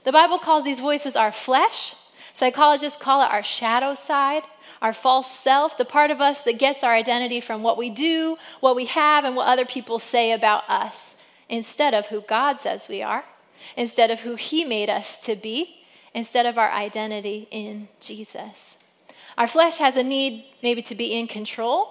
The 0.05 0.13
Bible 0.13 0.39
calls 0.39 0.65
these 0.65 0.81
voices 0.81 1.17
our 1.17 1.33
flesh. 1.33 1.95
Psychologists 2.33 2.99
call 3.01 3.23
it 3.23 3.31
our 3.31 3.43
shadow 3.43 3.95
side 3.95 4.43
our 4.83 4.93
false 4.93 5.31
self, 5.31 5.79
the 5.79 5.85
part 5.85 6.11
of 6.11 6.21
us 6.21 6.43
that 6.43 6.59
gets 6.59 6.85
our 6.85 6.95
identity 6.95 7.41
from 7.41 7.63
what 7.63 7.79
we 7.79 7.91
do, 7.91 8.37
what 8.61 8.77
we 8.77 8.87
have, 8.87 9.25
and 9.25 9.37
what 9.37 9.49
other 9.49 9.65
people 9.65 9.99
say 9.99 10.33
about 10.33 10.69
us, 10.69 11.17
instead 11.49 11.95
of 11.95 12.07
who 12.07 12.21
God 12.23 12.59
says 12.59 12.89
we 12.89 13.03
are, 13.03 13.25
instead 13.77 14.11
of 14.11 14.21
who 14.21 14.35
He 14.35 14.65
made 14.65 14.91
us 14.91 15.21
to 15.23 15.35
be, 15.37 15.85
instead 16.15 16.47
of 16.47 16.59
our 16.59 16.71
identity 16.71 17.49
in 17.51 17.89
Jesus. 18.01 18.77
Our 19.37 19.47
flesh 19.47 19.77
has 19.79 19.97
a 19.97 20.03
need 20.03 20.47
maybe 20.63 20.83
to 20.83 20.95
be 20.95 21.13
in 21.13 21.27
control, 21.27 21.91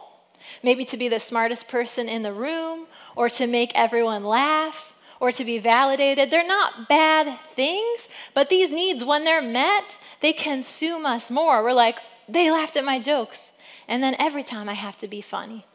maybe 0.64 0.84
to 0.86 0.98
be 0.98 1.10
the 1.10 1.20
smartest 1.20 1.68
person 1.68 2.10
in 2.10 2.24
the 2.24 2.34
room, 2.34 2.88
or 3.16 3.30
to 3.30 3.48
make 3.48 3.72
everyone 3.76 4.24
laugh, 4.24 4.94
or 5.20 5.32
to 5.32 5.46
be 5.46 5.60
validated. 5.60 6.30
They're 6.30 6.46
not 6.46 6.90
bad 6.90 7.40
things, 7.56 8.08
but 8.34 8.50
these 8.50 8.72
needs, 8.72 9.04
when 9.04 9.26
they're 9.26 9.42
met, 9.42 9.96
they 10.22 10.34
consume 10.34 11.06
us 11.06 11.30
more. 11.30 11.64
We're 11.64 11.74
like, 11.74 11.98
they 12.28 12.52
laughed 12.52 12.78
at 12.78 12.86
my 12.86 13.00
jokes. 13.00 13.52
And 13.88 14.02
then 14.02 14.16
every 14.20 14.44
time 14.44 14.68
I 14.68 14.74
have 14.74 14.98
to 15.00 15.08
be 15.08 15.22
funny. 15.22 15.66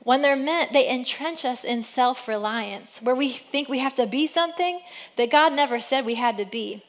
When 0.00 0.22
they're 0.22 0.36
meant, 0.36 0.72
they 0.72 0.88
entrench 0.88 1.44
us 1.44 1.64
in 1.64 1.82
self 1.82 2.28
reliance, 2.28 3.02
where 3.02 3.14
we 3.14 3.32
think 3.32 3.68
we 3.68 3.80
have 3.80 3.94
to 3.96 4.06
be 4.06 4.26
something 4.26 4.80
that 5.16 5.30
God 5.30 5.52
never 5.52 5.80
said 5.80 6.06
we 6.06 6.14
had 6.14 6.38
to 6.38 6.44
be. 6.44 6.84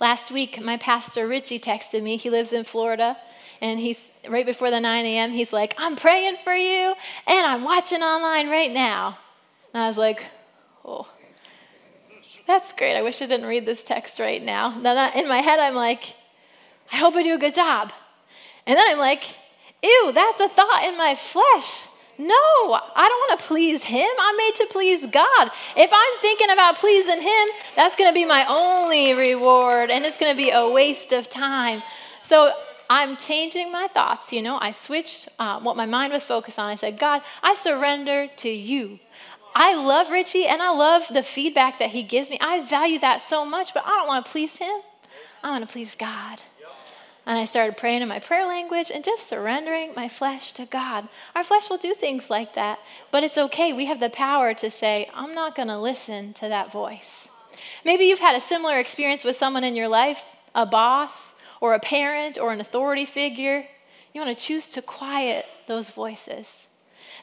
Last 0.00 0.30
week, 0.30 0.60
my 0.60 0.76
pastor 0.76 1.26
Richie 1.26 1.60
texted 1.60 2.02
me. 2.02 2.16
He 2.16 2.28
lives 2.28 2.52
in 2.52 2.64
Florida. 2.64 3.16
And 3.60 3.78
he's 3.78 4.10
right 4.28 4.44
before 4.44 4.70
the 4.70 4.80
9 4.80 5.06
a.m., 5.06 5.30
he's 5.30 5.52
like, 5.52 5.74
I'm 5.78 5.94
praying 5.94 6.36
for 6.42 6.52
you 6.52 6.94
and 7.28 7.46
I'm 7.46 7.62
watching 7.62 8.02
online 8.02 8.50
right 8.50 8.72
now. 8.72 9.18
And 9.72 9.84
I 9.84 9.86
was 9.86 9.96
like, 9.96 10.24
oh, 10.84 11.06
that's 12.46 12.72
great. 12.72 12.96
I 12.96 13.02
wish 13.02 13.22
I 13.22 13.26
didn't 13.26 13.46
read 13.46 13.64
this 13.64 13.84
text 13.84 14.18
right 14.18 14.42
now. 14.42 14.80
Then 14.80 15.16
in 15.16 15.28
my 15.28 15.38
head, 15.38 15.60
I'm 15.60 15.76
like, 15.76 16.14
I 16.90 16.96
hope 16.96 17.14
I 17.14 17.22
do 17.22 17.34
a 17.34 17.38
good 17.38 17.54
job. 17.54 17.92
And 18.66 18.78
then 18.78 18.84
I'm 18.88 18.98
like, 18.98 19.24
ew, 19.82 20.12
that's 20.14 20.40
a 20.40 20.48
thought 20.48 20.84
in 20.84 20.96
my 20.96 21.14
flesh. 21.14 21.88
No, 22.18 22.34
I 22.34 23.08
don't 23.08 23.30
want 23.30 23.40
to 23.40 23.46
please 23.46 23.82
him. 23.82 24.08
I'm 24.20 24.36
made 24.36 24.54
to 24.56 24.66
please 24.70 25.06
God. 25.06 25.50
If 25.76 25.90
I'm 25.92 26.20
thinking 26.20 26.50
about 26.50 26.76
pleasing 26.76 27.20
him, 27.20 27.48
that's 27.74 27.96
going 27.96 28.10
to 28.10 28.14
be 28.14 28.24
my 28.24 28.44
only 28.46 29.14
reward, 29.14 29.90
and 29.90 30.04
it's 30.04 30.18
going 30.18 30.30
to 30.30 30.36
be 30.36 30.50
a 30.50 30.68
waste 30.68 31.12
of 31.12 31.30
time. 31.30 31.82
So 32.22 32.52
I'm 32.88 33.16
changing 33.16 33.72
my 33.72 33.88
thoughts. 33.88 34.32
You 34.32 34.42
know, 34.42 34.58
I 34.60 34.72
switched 34.72 35.28
uh, 35.38 35.58
what 35.60 35.76
my 35.76 35.86
mind 35.86 36.12
was 36.12 36.24
focused 36.24 36.58
on. 36.58 36.68
I 36.68 36.74
said, 36.74 36.98
God, 36.98 37.22
I 37.42 37.54
surrender 37.54 38.28
to 38.36 38.48
you. 38.48 39.00
I 39.54 39.74
love 39.74 40.10
Richie 40.10 40.46
and 40.46 40.62
I 40.62 40.70
love 40.70 41.04
the 41.10 41.22
feedback 41.22 41.78
that 41.78 41.90
he 41.90 42.02
gives 42.02 42.30
me. 42.30 42.38
I 42.40 42.64
value 42.64 42.98
that 43.00 43.22
so 43.22 43.44
much, 43.44 43.74
but 43.74 43.84
I 43.86 43.90
don't 43.90 44.08
want 44.08 44.26
to 44.26 44.30
please 44.30 44.56
him. 44.56 44.80
I 45.42 45.50
want 45.50 45.66
to 45.66 45.72
please 45.72 45.94
God. 45.94 46.38
And 47.24 47.38
I 47.38 47.44
started 47.44 47.76
praying 47.76 48.02
in 48.02 48.08
my 48.08 48.18
prayer 48.18 48.46
language 48.46 48.90
and 48.92 49.04
just 49.04 49.28
surrendering 49.28 49.92
my 49.94 50.08
flesh 50.08 50.52
to 50.52 50.66
God. 50.66 51.08
Our 51.36 51.44
flesh 51.44 51.70
will 51.70 51.78
do 51.78 51.94
things 51.94 52.28
like 52.28 52.54
that, 52.54 52.80
but 53.12 53.22
it's 53.22 53.38
okay. 53.38 53.72
We 53.72 53.86
have 53.86 54.00
the 54.00 54.10
power 54.10 54.54
to 54.54 54.70
say, 54.70 55.08
I'm 55.14 55.34
not 55.34 55.54
going 55.54 55.68
to 55.68 55.78
listen 55.78 56.32
to 56.34 56.48
that 56.48 56.72
voice. 56.72 57.28
Maybe 57.84 58.04
you've 58.04 58.18
had 58.18 58.36
a 58.36 58.40
similar 58.40 58.78
experience 58.78 59.22
with 59.22 59.36
someone 59.36 59.62
in 59.62 59.76
your 59.76 59.86
life, 59.86 60.22
a 60.54 60.66
boss, 60.66 61.34
or 61.60 61.74
a 61.74 61.80
parent, 61.80 62.38
or 62.38 62.52
an 62.52 62.60
authority 62.60 63.04
figure. 63.04 63.66
You 64.12 64.20
want 64.20 64.36
to 64.36 64.44
choose 64.44 64.68
to 64.70 64.82
quiet 64.82 65.46
those 65.68 65.90
voices. 65.90 66.66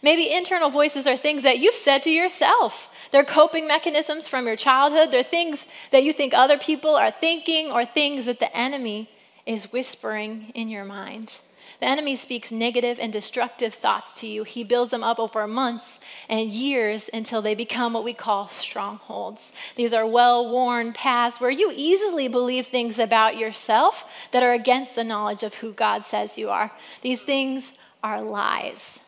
Maybe 0.01 0.31
internal 0.31 0.69
voices 0.69 1.07
are 1.07 1.17
things 1.17 1.43
that 1.43 1.59
you've 1.59 1.75
said 1.75 2.03
to 2.03 2.09
yourself. 2.09 2.89
They're 3.11 3.25
coping 3.25 3.67
mechanisms 3.67 4.29
from 4.29 4.47
your 4.47 4.55
childhood. 4.55 5.11
They're 5.11 5.23
things 5.23 5.65
that 5.91 6.03
you 6.03 6.13
think 6.13 6.33
other 6.33 6.57
people 6.57 6.95
are 6.95 7.11
thinking 7.11 7.69
or 7.69 7.85
things 7.85 8.25
that 8.25 8.39
the 8.39 8.55
enemy 8.55 9.09
is 9.49 9.71
whispering 9.71 10.51
in 10.53 10.69
your 10.69 10.85
mind. 10.85 11.33
The 11.79 11.87
enemy 11.87 12.15
speaks 12.15 12.51
negative 12.51 12.99
and 12.99 13.11
destructive 13.11 13.73
thoughts 13.73 14.11
to 14.19 14.27
you. 14.27 14.43
He 14.43 14.63
builds 14.63 14.91
them 14.91 15.03
up 15.03 15.17
over 15.17 15.47
months 15.47 15.99
and 16.27 16.51
years 16.51 17.09
until 17.11 17.41
they 17.41 17.55
become 17.55 17.93
what 17.93 18.03
we 18.03 18.13
call 18.13 18.47
strongholds. 18.49 19.51
These 19.75 19.91
are 19.91 20.05
well 20.05 20.51
worn 20.51 20.93
paths 20.93 21.41
where 21.41 21.49
you 21.49 21.73
easily 21.75 22.27
believe 22.27 22.67
things 22.67 22.99
about 22.99 23.37
yourself 23.37 24.05
that 24.31 24.43
are 24.43 24.53
against 24.53 24.93
the 24.93 25.03
knowledge 25.03 25.41
of 25.41 25.55
who 25.55 25.73
God 25.73 26.05
says 26.05 26.37
you 26.37 26.49
are. 26.49 26.71
These 27.01 27.23
things 27.23 27.73
are 28.03 28.21
lies, 28.21 28.99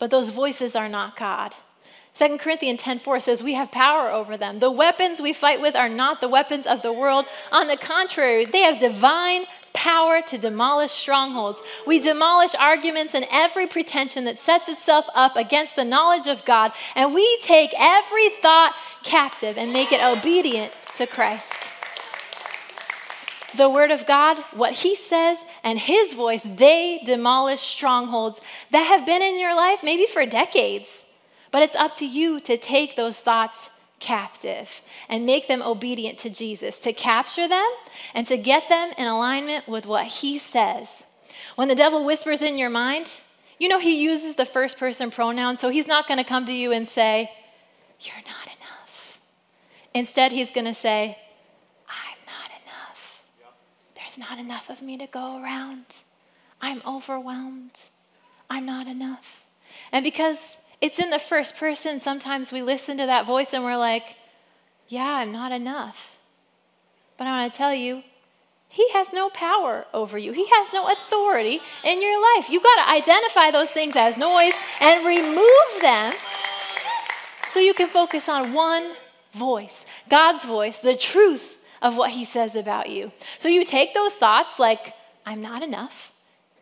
but 0.00 0.10
those 0.10 0.30
voices 0.30 0.74
are 0.74 0.88
not 0.88 1.16
God. 1.16 1.54
2 2.18 2.38
Corinthians 2.38 2.80
10:4 2.80 3.20
says 3.20 3.42
we 3.42 3.52
have 3.52 3.70
power 3.70 4.10
over 4.10 4.38
them. 4.38 4.58
The 4.58 4.70
weapons 4.70 5.20
we 5.20 5.34
fight 5.34 5.60
with 5.60 5.76
are 5.76 5.88
not 5.88 6.22
the 6.22 6.30
weapons 6.30 6.66
of 6.66 6.80
the 6.80 6.92
world. 6.92 7.26
On 7.52 7.66
the 7.66 7.76
contrary, 7.76 8.46
they 8.46 8.60
have 8.60 8.78
divine 8.78 9.44
power 9.76 10.22
to 10.22 10.38
demolish 10.38 10.90
strongholds. 10.90 11.60
We 11.86 12.00
demolish 12.00 12.54
arguments 12.58 13.14
and 13.14 13.26
every 13.30 13.66
pretension 13.66 14.24
that 14.24 14.40
sets 14.40 14.68
itself 14.68 15.04
up 15.14 15.36
against 15.36 15.76
the 15.76 15.84
knowledge 15.84 16.26
of 16.26 16.44
God, 16.44 16.72
and 16.96 17.14
we 17.14 17.38
take 17.42 17.72
every 17.78 18.30
thought 18.40 18.74
captive 19.04 19.56
and 19.56 19.72
make 19.72 19.92
it 19.92 20.02
obedient 20.02 20.72
to 20.96 21.06
Christ. 21.06 21.52
The 23.56 23.70
Word 23.70 23.90
of 23.90 24.06
God, 24.06 24.38
what 24.52 24.72
He 24.72 24.96
says, 24.96 25.38
and 25.62 25.78
His 25.78 26.14
voice, 26.14 26.42
they 26.42 27.02
demolish 27.04 27.60
strongholds 27.60 28.40
that 28.70 28.84
have 28.84 29.06
been 29.06 29.22
in 29.22 29.38
your 29.38 29.54
life 29.54 29.80
maybe 29.82 30.06
for 30.06 30.26
decades. 30.26 31.04
But 31.52 31.62
it's 31.62 31.76
up 31.76 31.96
to 31.96 32.06
you 32.06 32.40
to 32.40 32.56
take 32.56 32.96
those 32.96 33.18
thoughts 33.18 33.70
captive 33.98 34.82
and 35.08 35.26
make 35.26 35.48
them 35.48 35.62
obedient 35.62 36.18
to 36.20 36.30
Jesus, 36.30 36.78
to 36.80 36.92
capture 36.92 37.48
them 37.48 37.68
and 38.14 38.26
to 38.26 38.36
get 38.36 38.68
them 38.68 38.92
in 38.98 39.06
alignment 39.06 39.68
with 39.68 39.86
what 39.86 40.06
He 40.06 40.38
says. 40.38 41.04
When 41.54 41.68
the 41.68 41.74
devil 41.74 42.04
whispers 42.04 42.42
in 42.42 42.58
your 42.58 42.70
mind, 42.70 43.10
you 43.58 43.68
know 43.68 43.78
he 43.78 44.02
uses 44.02 44.36
the 44.36 44.44
first 44.44 44.78
person 44.78 45.10
pronoun, 45.10 45.56
so 45.56 45.70
he's 45.70 45.86
not 45.86 46.06
going 46.06 46.18
to 46.18 46.24
come 46.24 46.46
to 46.46 46.52
you 46.52 46.72
and 46.72 46.86
say, 46.86 47.30
You're 48.00 48.14
not 48.16 48.46
enough. 48.46 49.18
Instead, 49.94 50.32
he's 50.32 50.50
going 50.50 50.66
to 50.66 50.74
say, 50.74 51.18
I'm 51.88 52.18
not 52.26 52.50
enough. 52.62 53.22
There's 53.94 54.18
not 54.18 54.38
enough 54.38 54.68
of 54.68 54.82
me 54.82 54.98
to 54.98 55.06
go 55.06 55.42
around. 55.42 55.84
I'm 56.60 56.82
overwhelmed. 56.86 57.72
I'm 58.50 58.66
not 58.66 58.86
enough. 58.86 59.24
And 59.92 60.04
because 60.04 60.58
it's 60.80 60.98
in 60.98 61.10
the 61.10 61.18
first 61.18 61.56
person. 61.56 62.00
Sometimes 62.00 62.52
we 62.52 62.62
listen 62.62 62.96
to 62.98 63.06
that 63.06 63.26
voice 63.26 63.52
and 63.52 63.64
we're 63.64 63.76
like, 63.76 64.16
yeah, 64.88 65.08
I'm 65.08 65.32
not 65.32 65.52
enough. 65.52 65.96
But 67.16 67.26
I 67.26 67.40
want 67.40 67.52
to 67.52 67.56
tell 67.56 67.74
you, 67.74 68.02
he 68.68 68.90
has 68.90 69.12
no 69.12 69.30
power 69.30 69.86
over 69.94 70.18
you. 70.18 70.32
He 70.32 70.46
has 70.46 70.72
no 70.72 70.86
authority 70.86 71.60
in 71.82 72.02
your 72.02 72.20
life. 72.36 72.50
You've 72.50 72.62
got 72.62 72.84
to 72.84 72.90
identify 72.90 73.50
those 73.50 73.70
things 73.70 73.96
as 73.96 74.16
noise 74.16 74.52
and 74.80 75.06
remove 75.06 75.80
them 75.80 76.14
so 77.52 77.60
you 77.60 77.72
can 77.72 77.88
focus 77.88 78.28
on 78.28 78.52
one 78.52 78.92
voice 79.32 79.86
God's 80.10 80.44
voice, 80.44 80.78
the 80.78 80.96
truth 80.96 81.56
of 81.80 81.96
what 81.96 82.10
he 82.10 82.24
says 82.24 82.56
about 82.56 82.90
you. 82.90 83.12
So 83.38 83.48
you 83.48 83.64
take 83.64 83.94
those 83.94 84.14
thoughts 84.14 84.58
like, 84.58 84.92
I'm 85.24 85.40
not 85.40 85.62
enough, 85.62 86.12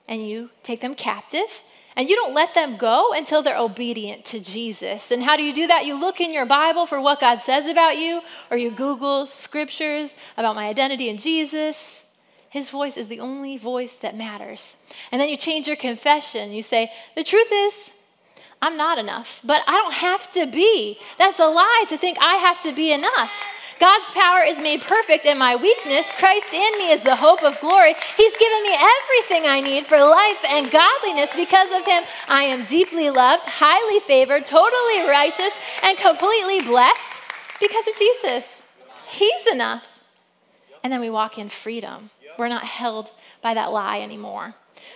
and 0.06 0.26
you 0.28 0.50
take 0.62 0.80
them 0.80 0.94
captive 0.94 1.48
and 1.96 2.08
you 2.08 2.16
don't 2.16 2.34
let 2.34 2.54
them 2.54 2.76
go 2.76 3.12
until 3.12 3.42
they're 3.42 3.56
obedient 3.56 4.24
to 4.26 4.40
Jesus. 4.40 5.10
And 5.10 5.22
how 5.22 5.36
do 5.36 5.42
you 5.42 5.54
do 5.54 5.66
that? 5.68 5.86
You 5.86 5.98
look 5.98 6.20
in 6.20 6.32
your 6.32 6.46
Bible 6.46 6.86
for 6.86 7.00
what 7.00 7.20
God 7.20 7.40
says 7.40 7.66
about 7.66 7.96
you, 7.96 8.20
or 8.50 8.56
you 8.56 8.70
Google 8.70 9.26
scriptures 9.26 10.14
about 10.36 10.56
my 10.56 10.66
identity 10.66 11.08
in 11.08 11.18
Jesus. 11.18 12.04
His 12.50 12.70
voice 12.70 12.96
is 12.96 13.08
the 13.08 13.20
only 13.20 13.56
voice 13.56 13.96
that 13.96 14.16
matters. 14.16 14.76
And 15.10 15.20
then 15.20 15.28
you 15.28 15.36
change 15.36 15.66
your 15.66 15.76
confession. 15.76 16.52
You 16.52 16.62
say, 16.62 16.90
The 17.16 17.24
truth 17.24 17.48
is, 17.50 17.90
I'm 18.60 18.76
not 18.76 18.98
enough, 18.98 19.40
but 19.44 19.62
I 19.66 19.72
don't 19.72 19.94
have 19.94 20.32
to 20.32 20.46
be. 20.46 20.98
That's 21.18 21.38
a 21.38 21.46
lie 21.46 21.84
to 21.88 21.98
think 21.98 22.16
I 22.20 22.36
have 22.36 22.62
to 22.62 22.72
be 22.72 22.92
enough. 22.92 23.44
God's 23.80 24.10
power 24.10 24.42
is 24.42 24.58
made 24.58 24.82
perfect 24.82 25.24
in 25.24 25.38
my 25.38 25.56
weakness. 25.56 26.06
Christ 26.18 26.52
in 26.52 26.78
me 26.78 26.90
is 26.92 27.02
the 27.02 27.16
hope 27.16 27.42
of 27.42 27.58
glory. 27.60 27.94
He's 28.16 28.36
given 28.36 28.62
me 28.62 28.74
everything 28.74 29.48
I 29.48 29.60
need 29.60 29.86
for 29.86 29.98
life 29.98 30.38
and 30.48 30.70
godliness. 30.70 31.30
Because 31.34 31.70
of 31.72 31.84
Him, 31.86 32.04
I 32.28 32.44
am 32.44 32.64
deeply 32.64 33.10
loved, 33.10 33.44
highly 33.46 34.00
favored, 34.00 34.46
totally 34.46 35.08
righteous, 35.08 35.52
and 35.82 35.98
completely 35.98 36.60
blessed 36.60 37.22
because 37.60 37.86
of 37.86 37.96
Jesus. 37.96 38.62
He's 39.06 39.46
enough. 39.52 39.84
And 40.82 40.92
then 40.92 41.00
we 41.00 41.10
walk 41.10 41.38
in 41.38 41.48
freedom. 41.48 42.10
We're 42.38 42.48
not 42.48 42.64
held 42.64 43.10
by 43.42 43.54
that 43.54 43.72
lie 43.72 44.00
anymore. 44.00 44.54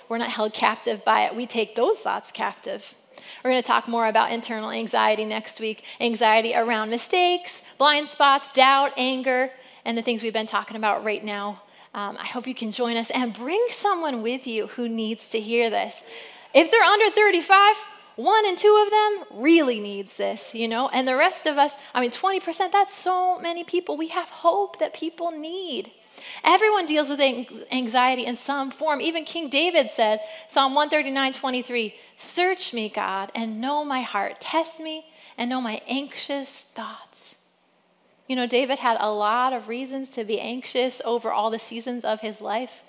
We're 0.09 0.19
not 0.19 0.31
held 0.31 0.53
captive 0.53 1.05
by 1.05 1.23
it. 1.23 1.37
We 1.37 1.47
take 1.47 1.77
those 1.77 1.99
thoughts 1.99 2.31
captive. 2.33 2.95
We're 3.43 3.51
going 3.51 3.63
to 3.63 3.67
talk 3.67 3.89
more 3.89 4.07
about 4.07 4.33
internal 4.33 4.71
anxiety 4.71 5.25
next 5.25 5.61
week 5.61 5.85
anxiety 6.01 6.55
around 6.55 6.91
mistakes, 6.91 7.63
blind 7.77 8.09
spots, 8.09 8.53
doubt, 8.53 8.93
anger, 8.97 9.51
and 9.85 9.97
the 9.97 10.03
things 10.03 10.23
we've 10.23 10.33
been 10.33 10.47
talking 10.47 10.77
about 10.77 11.05
right 11.05 11.25
now. 11.25 11.63
Um, 11.95 12.17
I 12.19 12.27
hope 12.27 12.47
you 12.47 12.55
can 12.55 12.71
join 12.71 12.97
us 12.97 13.11
and 13.11 13.33
bring 13.33 13.65
someone 13.71 14.23
with 14.23 14.47
you 14.47 14.67
who 14.69 14.89
needs 14.89 15.29
to 15.31 15.41
hear 15.41 15.71
this. 15.71 16.03
If 16.55 16.71
they're 16.71 16.83
under 16.83 17.11
35, 17.11 17.77
one 18.17 18.47
and 18.47 18.59
two 18.59 18.85
of 18.85 18.91
them 18.91 19.41
really 19.43 19.81
needs 19.81 20.17
this, 20.17 20.55
you 20.55 20.69
know, 20.69 20.89
and 20.89 21.07
the 21.07 21.17
rest 21.17 21.47
of 21.47 21.57
us, 21.57 21.73
I 21.95 22.01
mean, 22.01 22.11
20%, 22.11 22.73
that's 22.73 22.95
so 22.95 23.39
many 23.39 23.65
people. 23.65 23.97
We 23.97 24.09
have 24.09 24.29
hope 24.29 24.81
that 24.81 24.93
people 24.93 25.31
need. 25.31 25.93
Everyone 26.45 26.87
deals 26.87 27.09
with 27.09 27.21
anxiety 27.21 28.27
in 28.27 28.37
some 28.37 28.71
form. 28.71 29.01
Even 29.01 29.25
King 29.25 29.49
David 29.49 29.91
said, 29.91 30.21
Psalm 30.49 30.75
139 30.75 31.33
23, 31.33 31.95
Search 32.17 32.73
me, 32.73 32.89
God, 32.89 33.31
and 33.35 33.61
know 33.61 33.85
my 33.85 34.03
heart. 34.03 34.41
Test 34.41 34.81
me 34.81 35.07
and 35.37 35.49
know 35.49 35.61
my 35.61 35.81
anxious 35.87 36.65
thoughts. 36.75 37.37
You 38.27 38.37
know, 38.37 38.47
David 38.47 38.79
had 38.79 38.99
a 39.01 39.11
lot 39.11 39.53
of 39.53 39.69
reasons 39.69 40.11
to 40.11 40.25
be 40.25 40.39
anxious 40.39 41.01
over 41.05 41.33
all 41.33 41.51
the 41.51 41.59
seasons 41.59 42.05
of 42.05 42.21
his 42.21 42.41
life. 42.41 42.83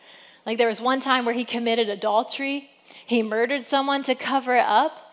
Like 0.45 0.57
there 0.57 0.67
was 0.67 0.81
one 0.81 0.99
time 0.99 1.25
where 1.25 1.33
he 1.33 1.45
committed 1.45 1.89
adultery, 1.89 2.69
he 3.05 3.23
murdered 3.23 3.63
someone 3.65 4.03
to 4.03 4.15
cover 4.15 4.55
it 4.55 4.65
up. 4.65 5.09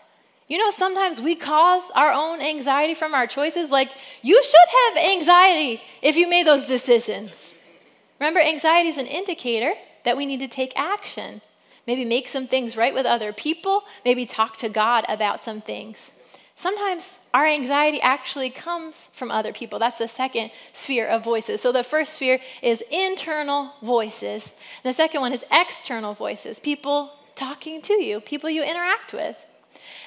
You 0.49 0.59
know, 0.59 0.71
sometimes 0.71 1.21
we 1.21 1.35
cause 1.35 1.83
our 1.95 2.13
own 2.13 2.41
anxiety 2.41 2.95
from 2.95 3.15
our 3.15 3.27
choices. 3.27 3.71
Like, 3.71 3.91
you 4.23 4.41
should 4.43 4.95
have 4.95 5.05
anxiety 5.05 5.83
if 6.03 6.15
you 6.17 6.29
made 6.29 6.47
those 6.47 6.67
decisions. 6.67 7.56
Remember, 8.19 8.41
anxiety 8.41 8.89
is 8.89 8.99
an 8.99 9.07
indicator 9.07 9.75
that 10.05 10.17
we 10.17 10.27
need 10.27 10.41
to 10.41 10.49
take 10.49 10.73
action. 10.77 11.43
Maybe 11.87 12.05
make 12.05 12.29
some 12.29 12.49
things 12.49 12.77
right 12.77 12.95
with 12.95 13.07
other 13.07 13.33
people, 13.33 13.85
maybe 14.05 14.27
talk 14.27 14.57
to 14.59 14.69
God 14.69 15.05
about 15.09 15.45
some 15.45 15.61
things. 15.61 16.11
Sometimes 16.57 17.19
our 17.35 17.47
anxiety 17.47 18.01
actually 18.01 18.49
comes 18.49 19.11
from 19.13 19.31
other 19.31 19.53
people. 19.53 19.79
That's 19.79 19.99
the 19.99 20.09
second 20.09 20.51
sphere 20.73 21.07
of 21.07 21.23
voices. 21.23 21.61
So 21.61 21.71
the 21.71 21.85
first 21.85 22.15
sphere 22.15 22.41
is 22.63 22.83
internal 22.91 23.75
voices. 23.83 24.53
and 24.83 24.91
The 24.91 24.97
second 24.97 25.21
one 25.21 25.35
is 25.35 25.45
external 25.53 26.15
voices, 26.15 26.59
people 26.59 27.13
talking 27.35 27.83
to 27.83 28.03
you, 28.03 28.21
people 28.21 28.49
you 28.49 28.63
interact 28.63 29.13
with. 29.13 29.37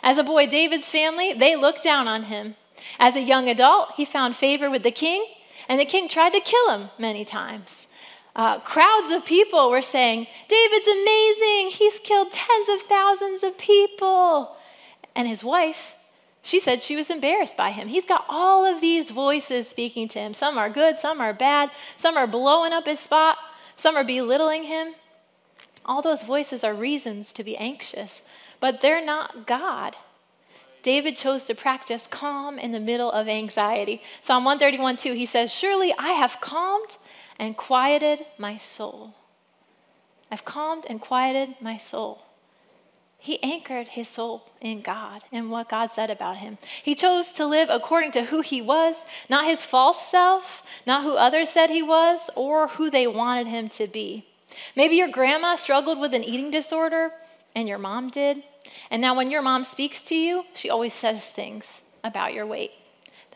As 0.01 0.17
a 0.17 0.23
boy, 0.23 0.47
David's 0.47 0.89
family, 0.89 1.33
they 1.33 1.55
looked 1.55 1.83
down 1.83 2.07
on 2.07 2.23
him. 2.23 2.55
As 2.97 3.15
a 3.15 3.21
young 3.21 3.47
adult, 3.47 3.91
he 3.95 4.03
found 4.03 4.35
favor 4.35 4.71
with 4.71 4.81
the 4.81 4.91
king, 4.91 5.25
and 5.67 5.79
the 5.79 5.85
king 5.85 6.09
tried 6.09 6.33
to 6.33 6.39
kill 6.39 6.71
him 6.71 6.89
many 6.97 7.23
times. 7.23 7.87
Uh, 8.35 8.59
crowds 8.59 9.11
of 9.11 9.25
people 9.25 9.69
were 9.69 9.81
saying, 9.81 10.27
David's 10.47 10.87
amazing. 10.87 11.69
He's 11.71 11.99
killed 11.99 12.31
tens 12.31 12.69
of 12.69 12.81
thousands 12.81 13.43
of 13.43 13.57
people. 13.57 14.55
And 15.15 15.27
his 15.27 15.43
wife, 15.43 15.95
she 16.41 16.59
said 16.59 16.81
she 16.81 16.95
was 16.95 17.09
embarrassed 17.09 17.57
by 17.57 17.71
him. 17.71 17.87
He's 17.87 18.05
got 18.05 18.25
all 18.29 18.65
of 18.65 18.81
these 18.81 19.09
voices 19.09 19.67
speaking 19.67 20.07
to 20.09 20.19
him. 20.19 20.33
Some 20.33 20.57
are 20.57 20.69
good, 20.69 20.99
some 20.99 21.19
are 21.19 21.33
bad, 21.33 21.71
some 21.97 22.17
are 22.17 22.27
blowing 22.27 22.71
up 22.71 22.85
his 22.85 22.99
spot, 22.99 23.37
some 23.75 23.95
are 23.95 24.03
belittling 24.03 24.63
him. 24.63 24.93
All 25.85 26.01
those 26.01 26.23
voices 26.23 26.63
are 26.63 26.73
reasons 26.73 27.33
to 27.33 27.43
be 27.43 27.57
anxious, 27.57 28.21
but 28.59 28.81
they're 28.81 29.03
not 29.03 29.47
God. 29.47 29.95
David 30.81 31.15
chose 31.15 31.43
to 31.45 31.55
practice 31.55 32.07
calm 32.07 32.57
in 32.57 32.71
the 32.71 32.79
middle 32.79 33.11
of 33.11 33.27
anxiety. 33.27 34.01
Psalm 34.21 34.45
131 34.45 34.97
2, 34.97 35.13
he 35.13 35.25
says, 35.25 35.51
Surely 35.53 35.93
I 35.97 36.09
have 36.11 36.39
calmed 36.39 36.97
and 37.39 37.57
quieted 37.57 38.25
my 38.37 38.57
soul. 38.57 39.15
I've 40.29 40.45
calmed 40.45 40.85
and 40.87 41.01
quieted 41.01 41.55
my 41.61 41.77
soul. 41.77 42.23
He 43.17 43.41
anchored 43.43 43.89
his 43.89 44.07
soul 44.07 44.49
in 44.61 44.81
God 44.81 45.23
and 45.31 45.51
what 45.51 45.69
God 45.69 45.91
said 45.93 46.09
about 46.09 46.37
him. 46.37 46.57
He 46.83 46.95
chose 46.95 47.33
to 47.33 47.45
live 47.45 47.67
according 47.69 48.11
to 48.13 48.25
who 48.25 48.41
he 48.41 48.61
was, 48.61 49.03
not 49.29 49.45
his 49.45 49.65
false 49.65 50.05
self, 50.07 50.63
not 50.85 51.03
who 51.03 51.13
others 51.13 51.49
said 51.49 51.69
he 51.69 51.83
was, 51.83 52.29
or 52.35 52.69
who 52.69 52.89
they 52.89 53.07
wanted 53.07 53.47
him 53.47 53.67
to 53.69 53.87
be. 53.87 54.25
Maybe 54.75 54.95
your 54.95 55.09
grandma 55.09 55.55
struggled 55.55 55.99
with 55.99 56.13
an 56.13 56.23
eating 56.23 56.49
disorder 56.49 57.11
and 57.55 57.67
your 57.67 57.77
mom 57.77 58.09
did. 58.09 58.43
And 58.89 59.01
now, 59.01 59.15
when 59.15 59.31
your 59.31 59.41
mom 59.41 59.63
speaks 59.63 60.01
to 60.03 60.15
you, 60.15 60.45
she 60.53 60.69
always 60.69 60.93
says 60.93 61.25
things 61.25 61.81
about 62.03 62.33
your 62.33 62.45
weight. 62.45 62.71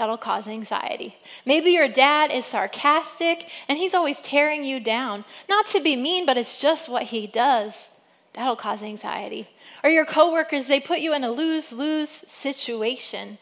That'll 0.04 0.18
cause 0.18 0.50
anxiety. 0.50 1.16
Maybe 1.46 1.72
your 1.72 1.88
dad 1.88 2.30
is 2.30 2.46
sarcastic 2.46 3.48
and 3.70 3.78
he's 3.78 3.94
always 3.94 4.20
tearing 4.20 4.66
you 4.66 4.82
down. 4.82 5.24
Not 5.48 5.66
to 5.68 5.80
be 5.80 5.96
mean, 5.96 6.26
but 6.26 6.36
it's 6.36 6.60
just 6.60 6.90
what 6.90 7.04
he 7.04 7.26
does. 7.26 7.88
That'll 8.34 8.58
cause 8.58 8.84
anxiety. 8.84 9.48
Or 9.82 9.90
your 9.90 10.06
coworkers, 10.06 10.68
they 10.68 10.82
put 10.82 11.00
you 11.00 11.14
in 11.14 11.24
a 11.24 11.32
lose 11.32 11.72
lose 11.72 12.10
situation. 12.28 13.38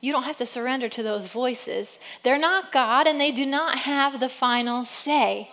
You 0.00 0.10
don't 0.10 0.24
have 0.24 0.38
to 0.38 0.46
surrender 0.46 0.88
to 0.88 1.02
those 1.04 1.28
voices. 1.28 2.00
They're 2.24 2.38
not 2.38 2.72
God 2.72 3.06
and 3.06 3.20
they 3.20 3.30
do 3.30 3.46
not 3.46 3.78
have 3.78 4.18
the 4.18 4.28
final 4.28 4.84
say. 4.84 5.52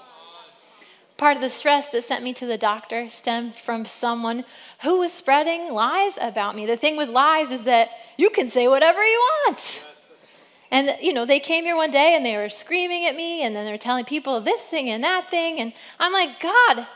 Part 1.18 1.36
of 1.36 1.44
the 1.44 1.50
stress 1.50 1.90
that 1.90 2.04
sent 2.04 2.24
me 2.24 2.34
to 2.34 2.48
the 2.48 2.58
doctor 2.58 3.12
stemmed 3.12 3.58
from 3.58 3.86
someone 3.86 4.44
who 4.82 4.98
was 4.98 5.14
spreading 5.14 5.72
lies 5.72 6.18
about 6.20 6.56
me. 6.56 6.66
The 6.66 6.78
thing 6.78 6.98
with 6.98 7.10
lies 7.10 7.52
is 7.52 7.66
that 7.66 7.90
you 8.18 8.32
can 8.32 8.50
say 8.50 8.68
whatever 8.68 9.04
you 9.04 9.20
want. 9.46 9.84
And, 10.72 10.96
you 11.02 11.12
know, 11.12 11.26
they 11.26 11.42
came 11.42 11.66
here 11.66 11.76
one 11.76 11.92
day 11.92 12.16
and 12.16 12.26
they 12.26 12.38
were 12.38 12.50
screaming 12.50 13.06
at 13.06 13.16
me 13.16 13.44
and 13.44 13.54
then 13.54 13.66
they're 13.66 13.78
telling 13.78 14.06
people 14.06 14.40
this 14.40 14.64
thing 14.64 14.90
and 14.90 15.04
that 15.04 15.30
thing. 15.30 15.60
And 15.60 15.74
I'm 16.00 16.14
like, 16.14 16.40
God, 16.40 16.88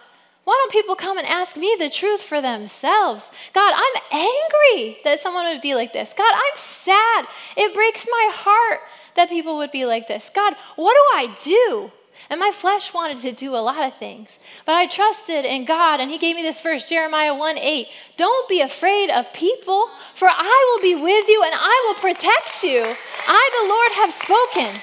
why 0.46 0.56
don't 0.58 0.72
people 0.72 0.96
come 0.96 1.18
and 1.18 1.28
ask 1.28 1.58
me 1.58 1.76
the 1.78 1.90
truth 1.90 2.22
for 2.22 2.40
themselves? 2.40 3.30
God, 3.52 3.74
I'm 3.76 4.02
angry 4.12 4.98
that 5.04 5.20
someone 5.20 5.46
would 5.48 5.62
be 5.62 5.76
like 5.76 5.92
this. 5.92 6.14
God, 6.16 6.34
I'm 6.34 6.58
sad. 6.58 7.26
It 7.58 7.74
breaks 7.74 8.08
my 8.10 8.30
heart 8.32 8.80
that 9.16 9.28
people 9.28 9.58
would 9.58 9.72
be 9.72 9.86
like 9.86 10.08
this. 10.08 10.32
God, 10.34 10.56
what 10.76 10.94
do 10.94 11.18
I 11.18 11.38
do? 11.44 11.92
And 12.30 12.40
my 12.40 12.52
flesh 12.52 12.94
wanted 12.94 13.18
to 13.20 13.32
do 13.32 13.56
a 13.56 13.58
lot 13.58 13.86
of 13.86 13.98
things. 13.98 14.40
But 14.66 14.76
I 14.76 14.88
trusted 14.88 15.46
in 15.46 15.66
God, 15.66 16.00
and 16.00 16.10
He 16.10 16.18
gave 16.18 16.36
me 16.36 16.42
this 16.42 16.62
verse, 16.62 16.90
Jeremiah 16.90 17.36
1 17.36 17.58
8. 17.58 17.88
Don't 18.18 18.50
be 18.50 18.62
afraid 18.62 19.10
of 19.10 19.32
people, 19.34 19.90
for 20.16 20.28
I 20.30 20.74
will 20.74 20.82
be 20.82 20.96
with 20.96 21.28
you 21.28 21.44
and 21.44 21.54
I 21.56 21.84
will 21.88 22.02
protect 22.02 22.64
you. 22.64 22.96
I, 23.28 23.50
the 23.62 23.68
Lord, 23.68 23.92
have 23.92 24.14
spoken. 24.14 24.82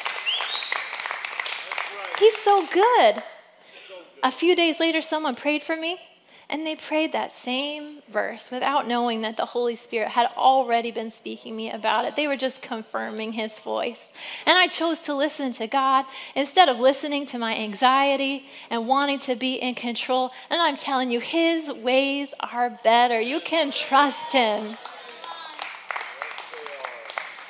He's 2.18 2.36
so 2.36 2.66
good. 2.66 3.22
A 4.22 4.30
few 4.30 4.54
days 4.54 4.78
later, 4.78 5.02
someone 5.02 5.34
prayed 5.34 5.62
for 5.62 5.76
me 5.76 5.98
and 6.52 6.66
they 6.66 6.76
prayed 6.76 7.12
that 7.12 7.32
same 7.32 8.02
verse 8.10 8.50
without 8.50 8.86
knowing 8.86 9.22
that 9.22 9.38
the 9.38 9.46
Holy 9.46 9.74
Spirit 9.74 10.10
had 10.10 10.26
already 10.36 10.90
been 10.90 11.10
speaking 11.10 11.56
me 11.56 11.70
about 11.70 12.04
it. 12.04 12.14
They 12.14 12.26
were 12.26 12.36
just 12.36 12.60
confirming 12.60 13.32
his 13.32 13.58
voice. 13.58 14.12
And 14.44 14.58
I 14.58 14.66
chose 14.66 15.00
to 15.02 15.14
listen 15.14 15.54
to 15.54 15.66
God 15.66 16.04
instead 16.34 16.68
of 16.68 16.78
listening 16.78 17.24
to 17.26 17.38
my 17.38 17.56
anxiety 17.56 18.44
and 18.68 18.86
wanting 18.86 19.18
to 19.20 19.34
be 19.34 19.54
in 19.54 19.74
control. 19.74 20.30
And 20.50 20.60
I'm 20.60 20.76
telling 20.76 21.10
you, 21.10 21.20
his 21.20 21.72
ways 21.72 22.34
are 22.38 22.78
better. 22.84 23.18
You 23.18 23.40
can 23.40 23.70
trust 23.70 24.32
him. 24.32 24.76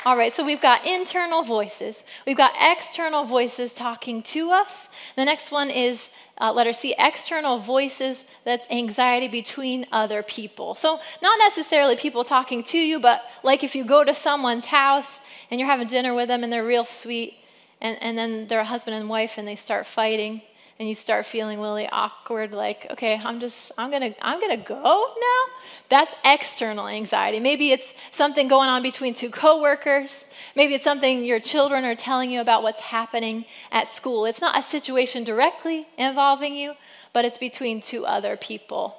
All 0.05 0.17
right, 0.17 0.33
so 0.33 0.45
we've 0.45 0.61
got 0.61 0.85
internal 0.85 1.45
voices. 1.45 2.03
We've 2.27 2.37
got 2.37 2.55
external 2.61 3.25
voices 3.25 3.73
talking 3.73 4.25
to 4.25 4.51
us. 4.51 4.89
The 5.15 5.25
next 5.25 5.53
one 5.53 5.71
is 5.71 6.09
uh, 6.41 6.53
letter 6.53 6.73
C, 6.73 6.93
external 6.99 7.61
voices, 7.61 8.25
that's 8.45 8.67
anxiety 8.69 9.29
between 9.29 9.87
other 9.93 10.25
people. 10.25 10.75
So, 10.75 10.99
not 11.23 11.39
necessarily 11.39 11.95
people 11.95 12.25
talking 12.25 12.65
to 12.65 12.79
you, 12.79 12.99
but 12.99 13.23
like 13.45 13.63
if 13.63 13.77
you 13.77 13.85
go 13.85 14.03
to 14.03 14.13
someone's 14.13 14.65
house 14.65 15.21
and 15.53 15.61
you're 15.61 15.71
having 15.71 15.87
dinner 15.87 16.15
with 16.15 16.27
them 16.27 16.43
and 16.43 16.53
they're 16.53 16.67
real 16.67 16.85
sweet, 16.85 17.37
and, 17.81 17.97
and 18.03 18.19
then 18.19 18.49
they're 18.49 18.61
a 18.61 18.65
husband 18.65 18.97
and 18.97 19.09
wife 19.09 19.35
and 19.39 19.47
they 19.47 19.57
start 19.57 19.87
fighting, 19.87 20.43
and 20.79 20.89
you 20.89 20.95
start 20.95 21.27
feeling 21.27 21.61
really 21.61 21.89
awkward 21.91 22.53
like 22.53 22.87
okay 22.91 23.21
i'm 23.25 23.41
just 23.41 23.73
i'm 23.79 23.91
gonna 23.91 24.15
i'm 24.21 24.41
gonna 24.41 24.57
go 24.57 24.83
now? 24.83 25.43
That's 25.89 26.15
external 26.25 26.89
anxiety. 26.89 27.39
Maybe 27.39 27.71
it's 27.71 27.95
something 28.11 28.49
going 28.49 28.69
on 28.69 28.83
between 28.83 29.15
two 29.15 29.31
coworkers. 29.31 30.25
Maybe 30.57 30.75
it's 30.75 30.85
something 30.85 31.25
your 31.25 31.39
children 31.39 31.85
are 31.85 31.95
telling 31.95 32.31
you 32.31 32.41
about 32.41 32.63
what's 32.63 32.81
happening 32.81 33.45
at 33.71 33.87
school. 33.89 34.27
It's 34.27 34.41
not 34.41 34.59
a 34.59 34.63
situation 34.63 35.23
directly 35.23 35.87
involving 35.97 36.55
you 36.55 36.75
but 37.13 37.25
it's 37.25 37.39
between 37.39 37.81
two 37.81 38.07
other 38.07 38.37
people. 38.37 38.97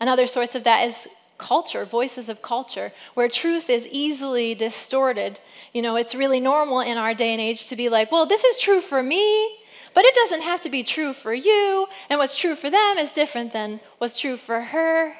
Another 0.00 0.26
source 0.26 0.54
of 0.54 0.64
that 0.64 0.86
is 0.88 1.06
culture, 1.38 1.84
voices 1.84 2.28
of 2.28 2.42
culture, 2.42 2.92
where 3.14 3.28
truth 3.28 3.68
is 3.68 3.86
easily 3.88 4.54
distorted. 4.54 5.38
You 5.72 5.82
know, 5.82 5.96
it's 5.96 6.14
really 6.14 6.40
normal 6.40 6.80
in 6.80 6.96
our 6.96 7.14
day 7.14 7.32
and 7.32 7.40
age 7.40 7.66
to 7.68 7.76
be 7.76 7.88
like, 7.88 8.10
well, 8.10 8.26
this 8.26 8.44
is 8.44 8.58
true 8.58 8.80
for 8.80 9.02
me, 9.02 9.58
but 9.94 10.04
it 10.04 10.14
doesn't 10.14 10.42
have 10.42 10.60
to 10.62 10.70
be 10.70 10.82
true 10.82 11.12
for 11.12 11.32
you, 11.32 11.86
and 12.10 12.18
what's 12.18 12.36
true 12.36 12.56
for 12.56 12.70
them 12.70 12.98
is 12.98 13.12
different 13.12 13.52
than 13.52 13.80
what's 13.98 14.18
true 14.18 14.36
for 14.36 14.60
her. 14.60 15.14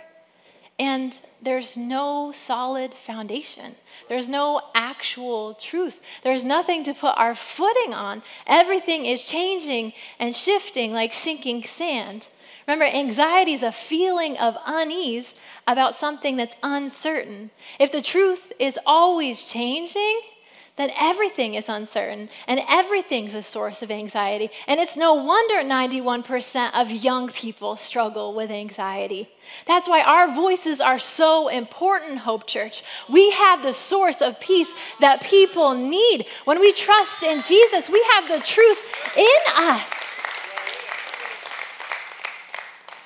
And 0.79 1.15
there's 1.41 1.77
no 1.77 2.33
solid 2.33 2.95
foundation. 2.95 3.77
There's 4.09 4.29
no 4.29 4.63
actual 4.75 5.55
truth. 5.55 6.01
There's 6.23 6.43
nothing 6.43 6.85
to 6.85 6.95
put 6.95 7.15
our 7.17 7.35
footing 7.35 7.93
on. 7.93 8.23
Everything 8.47 9.07
is 9.07 9.25
changing 9.25 9.93
and 10.19 10.35
shifting 10.35 10.93
like 10.93 11.13
sinking 11.13 11.65
sand. 11.65 12.29
Remember, 12.67 12.87
anxiety 12.87 13.53
is 13.53 13.63
a 13.63 13.73
feeling 13.73 14.39
of 14.39 14.57
unease 14.67 15.35
about 15.67 15.95
something 15.95 16.37
that's 16.37 16.57
uncertain. 16.63 17.51
If 17.79 17.93
the 17.93 18.01
truth 18.03 18.53
is 18.59 18.79
always 18.87 19.45
changing, 19.45 20.21
that 20.77 20.91
everything 20.99 21.55
is 21.55 21.69
uncertain 21.69 22.29
and 22.49 22.61
everything's 22.69 23.35
a 23.35 23.43
source 23.43 23.81
of 23.81 23.91
anxiety. 23.93 24.51
And 24.67 24.81
it's 24.81 24.97
no 24.97 25.15
wonder 25.15 25.57
91% 25.57 26.73
of 26.75 26.91
young 26.91 27.29
people 27.29 27.77
struggle 27.77 28.35
with 28.35 28.51
anxiety. 28.51 29.29
That's 29.67 29.89
why 29.89 30.03
our 30.03 30.35
voices 30.35 30.81
are 30.81 30.99
so 30.99 31.49
important, 31.49 32.19
Hope 32.19 32.47
Church. 32.49 32.83
We 33.09 33.31
have 33.31 33.63
the 33.63 33.73
source 33.73 34.21
of 34.21 34.41
peace 34.41 34.73
that 35.01 35.23
people 35.23 35.75
need. 35.75 36.27
When 36.45 36.59
we 36.59 36.73
trust 36.73 37.23
in 37.23 37.41
Jesus, 37.41 37.89
we 37.89 38.05
have 38.15 38.29
the 38.29 38.45
truth 38.45 38.79
in 39.17 39.41
us. 39.55 39.91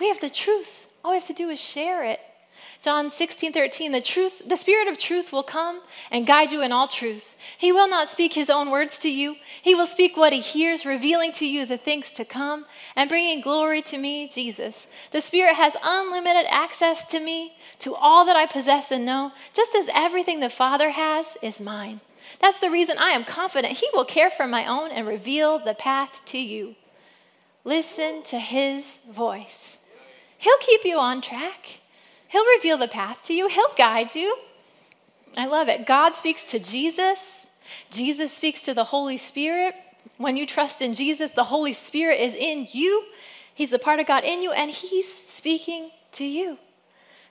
We 0.00 0.08
have 0.08 0.20
the 0.20 0.30
truth. 0.30 0.86
All 1.04 1.10
we 1.10 1.18
have 1.18 1.26
to 1.26 1.34
do 1.34 1.50
is 1.50 1.60
share 1.60 2.04
it. 2.04 2.20
John 2.88 3.10
16, 3.10 3.52
13, 3.52 3.92
the 3.92 4.00
truth, 4.00 4.48
the 4.48 4.56
spirit 4.56 4.88
of 4.88 4.96
truth 4.96 5.30
will 5.30 5.42
come 5.42 5.82
and 6.10 6.26
guide 6.26 6.52
you 6.52 6.62
in 6.62 6.72
all 6.72 6.88
truth. 6.88 7.34
He 7.58 7.70
will 7.70 7.86
not 7.86 8.08
speak 8.08 8.32
his 8.32 8.48
own 8.48 8.70
words 8.70 8.98
to 9.00 9.10
you. 9.10 9.36
He 9.60 9.74
will 9.74 9.86
speak 9.86 10.16
what 10.16 10.32
he 10.32 10.40
hears, 10.40 10.86
revealing 10.86 11.32
to 11.32 11.44
you 11.44 11.66
the 11.66 11.76
things 11.76 12.10
to 12.12 12.24
come 12.24 12.64
and 12.96 13.10
bringing 13.10 13.42
glory 13.42 13.82
to 13.82 13.98
me, 13.98 14.26
Jesus. 14.26 14.86
The 15.10 15.20
Spirit 15.20 15.56
has 15.56 15.76
unlimited 15.82 16.46
access 16.48 17.04
to 17.10 17.20
me, 17.20 17.58
to 17.80 17.94
all 17.94 18.24
that 18.24 18.36
I 18.36 18.46
possess 18.46 18.90
and 18.90 19.04
know, 19.04 19.32
just 19.52 19.74
as 19.74 19.90
everything 19.94 20.40
the 20.40 20.48
Father 20.48 20.92
has 20.92 21.36
is 21.42 21.60
mine. 21.60 22.00
That's 22.40 22.58
the 22.58 22.70
reason 22.70 22.96
I 22.96 23.10
am 23.10 23.24
confident 23.24 23.76
he 23.76 23.90
will 23.92 24.06
care 24.06 24.30
for 24.30 24.46
my 24.46 24.64
own 24.64 24.92
and 24.92 25.06
reveal 25.06 25.58
the 25.58 25.74
path 25.74 26.22
to 26.28 26.38
you. 26.38 26.74
Listen 27.64 28.22
to 28.22 28.38
his 28.38 28.98
voice. 29.12 29.76
He'll 30.38 30.56
keep 30.62 30.86
you 30.86 30.96
on 30.96 31.20
track. 31.20 31.80
He'll 32.28 32.46
reveal 32.56 32.78
the 32.78 32.88
path 32.88 33.18
to 33.24 33.34
you, 33.34 33.48
He'll 33.48 33.74
guide 33.76 34.14
you. 34.14 34.36
I 35.36 35.46
love 35.46 35.68
it. 35.68 35.86
God 35.86 36.14
speaks 36.14 36.44
to 36.46 36.58
Jesus, 36.58 37.46
Jesus 37.90 38.32
speaks 38.32 38.62
to 38.62 38.74
the 38.74 38.84
Holy 38.84 39.16
Spirit. 39.16 39.74
When 40.16 40.36
you 40.36 40.46
trust 40.46 40.82
in 40.82 40.94
Jesus, 40.94 41.32
the 41.32 41.44
Holy 41.44 41.72
Spirit 41.72 42.20
is 42.20 42.34
in 42.34 42.66
you. 42.72 43.04
He's 43.54 43.70
the 43.70 43.78
part 43.78 44.00
of 44.00 44.06
God 44.06 44.24
in 44.24 44.42
you, 44.42 44.52
and 44.52 44.70
He's 44.70 45.12
speaking 45.26 45.90
to 46.12 46.24
you. 46.24 46.58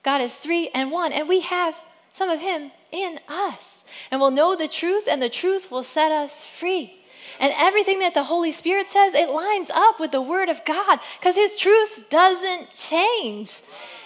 God 0.02 0.20
is 0.20 0.34
three 0.34 0.68
and 0.68 0.90
one, 0.90 1.12
and 1.12 1.28
we 1.28 1.40
have 1.40 1.74
some 2.12 2.28
of 2.28 2.40
Him 2.40 2.70
in 2.92 3.18
us. 3.28 3.84
And 4.10 4.20
we'll 4.20 4.30
know 4.30 4.56
the 4.56 4.68
truth, 4.68 5.04
and 5.08 5.20
the 5.20 5.28
truth 5.28 5.70
will 5.70 5.82
set 5.82 6.12
us 6.12 6.42
free. 6.42 6.94
And 7.40 7.52
everything 7.56 7.98
that 8.00 8.14
the 8.14 8.24
Holy 8.24 8.52
Spirit 8.52 8.88
says, 8.90 9.14
it 9.14 9.28
lines 9.28 9.70
up 9.70 10.00
with 10.00 10.12
the 10.12 10.22
Word 10.22 10.48
of 10.48 10.64
God 10.64 11.00
because 11.18 11.34
His 11.34 11.56
truth 11.56 12.04
doesn't 12.10 12.72
change. 12.72 13.60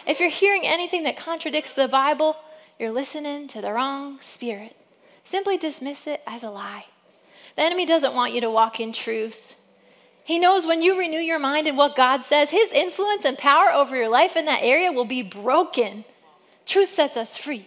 If 0.06 0.20
you're 0.20 0.28
hearing 0.28 0.66
anything 0.66 1.04
that 1.04 1.16
contradicts 1.16 1.72
the 1.72 1.88
Bible, 1.88 2.36
you're 2.78 2.90
listening 2.90 3.48
to 3.48 3.60
the 3.60 3.72
wrong 3.72 4.18
spirit. 4.20 4.76
Simply 5.24 5.56
dismiss 5.56 6.06
it 6.06 6.22
as 6.26 6.42
a 6.42 6.50
lie. 6.50 6.86
The 7.56 7.62
enemy 7.62 7.86
doesn't 7.86 8.14
want 8.14 8.32
you 8.32 8.40
to 8.40 8.50
walk 8.50 8.80
in 8.80 8.92
truth. 8.92 9.54
He 10.24 10.38
knows 10.38 10.66
when 10.66 10.82
you 10.82 10.98
renew 10.98 11.18
your 11.18 11.38
mind 11.38 11.66
in 11.66 11.76
what 11.76 11.96
God 11.96 12.24
says, 12.24 12.50
his 12.50 12.70
influence 12.72 13.24
and 13.24 13.36
power 13.36 13.72
over 13.72 13.96
your 13.96 14.08
life 14.08 14.36
in 14.36 14.44
that 14.46 14.62
area 14.62 14.92
will 14.92 15.04
be 15.04 15.22
broken. 15.22 16.04
Truth 16.66 16.90
sets 16.90 17.16
us 17.16 17.36
free. 17.36 17.66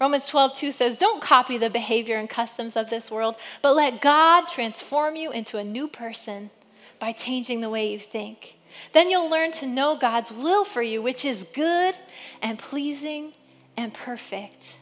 Romans 0.00 0.26
12, 0.28 0.56
2 0.56 0.72
says, 0.72 0.96
Don't 0.96 1.20
copy 1.22 1.58
the 1.58 1.68
behavior 1.68 2.16
and 2.16 2.28
customs 2.28 2.74
of 2.74 2.88
this 2.88 3.10
world, 3.10 3.36
but 3.60 3.76
let 3.76 4.00
God 4.00 4.48
transform 4.48 5.16
you 5.16 5.30
into 5.30 5.58
a 5.58 5.64
new 5.64 5.86
person 5.86 6.50
by 6.98 7.12
changing 7.12 7.60
the 7.60 7.68
way 7.68 7.92
you 7.92 8.00
think. 8.00 8.56
Then 8.92 9.10
you'll 9.10 9.30
learn 9.30 9.52
to 9.52 9.66
know 9.66 9.96
God's 9.96 10.32
will 10.32 10.64
for 10.64 10.82
you, 10.82 11.02
which 11.02 11.24
is 11.24 11.46
good 11.52 11.96
and 12.42 12.58
pleasing 12.58 13.32
and 13.76 13.92
perfect. 13.92 14.76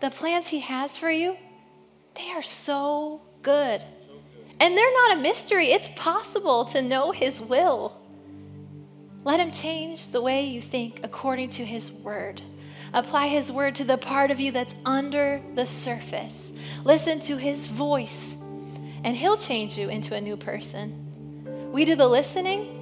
The 0.00 0.10
plans 0.10 0.48
He 0.48 0.60
has 0.60 0.96
for 0.96 1.10
you, 1.10 1.36
they 2.14 2.30
are 2.30 2.42
so 2.42 3.22
good. 3.42 3.82
And 4.60 4.76
they're 4.76 4.92
not 4.92 5.18
a 5.18 5.20
mystery. 5.20 5.72
It's 5.72 5.88
possible 5.96 6.64
to 6.66 6.82
know 6.82 7.10
His 7.10 7.40
will. 7.40 8.00
Let 9.24 9.40
Him 9.40 9.50
change 9.50 10.08
the 10.08 10.22
way 10.22 10.46
you 10.46 10.62
think 10.62 11.00
according 11.02 11.50
to 11.50 11.64
His 11.64 11.90
word. 11.90 12.42
Apply 12.92 13.28
His 13.28 13.50
word 13.50 13.74
to 13.76 13.84
the 13.84 13.98
part 13.98 14.30
of 14.30 14.38
you 14.38 14.52
that's 14.52 14.74
under 14.84 15.42
the 15.54 15.66
surface. 15.66 16.52
Listen 16.84 17.18
to 17.20 17.36
His 17.36 17.66
voice, 17.66 18.34
and 19.02 19.16
He'll 19.16 19.36
change 19.36 19.76
you 19.76 19.88
into 19.88 20.14
a 20.14 20.20
new 20.20 20.36
person. 20.36 21.00
We 21.72 21.84
do 21.84 21.96
the 21.96 22.06
listening, 22.06 22.73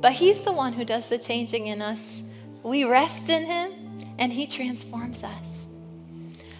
but 0.00 0.12
He's 0.12 0.42
the 0.42 0.52
one 0.52 0.72
who 0.72 0.84
does 0.84 1.08
the 1.08 1.18
changing 1.18 1.66
in 1.66 1.82
us. 1.82 2.22
We 2.62 2.84
rest 2.84 3.28
in 3.28 3.44
Him, 3.44 3.72
and 4.18 4.32
He 4.32 4.46
transforms 4.46 5.22
us. 5.22 5.66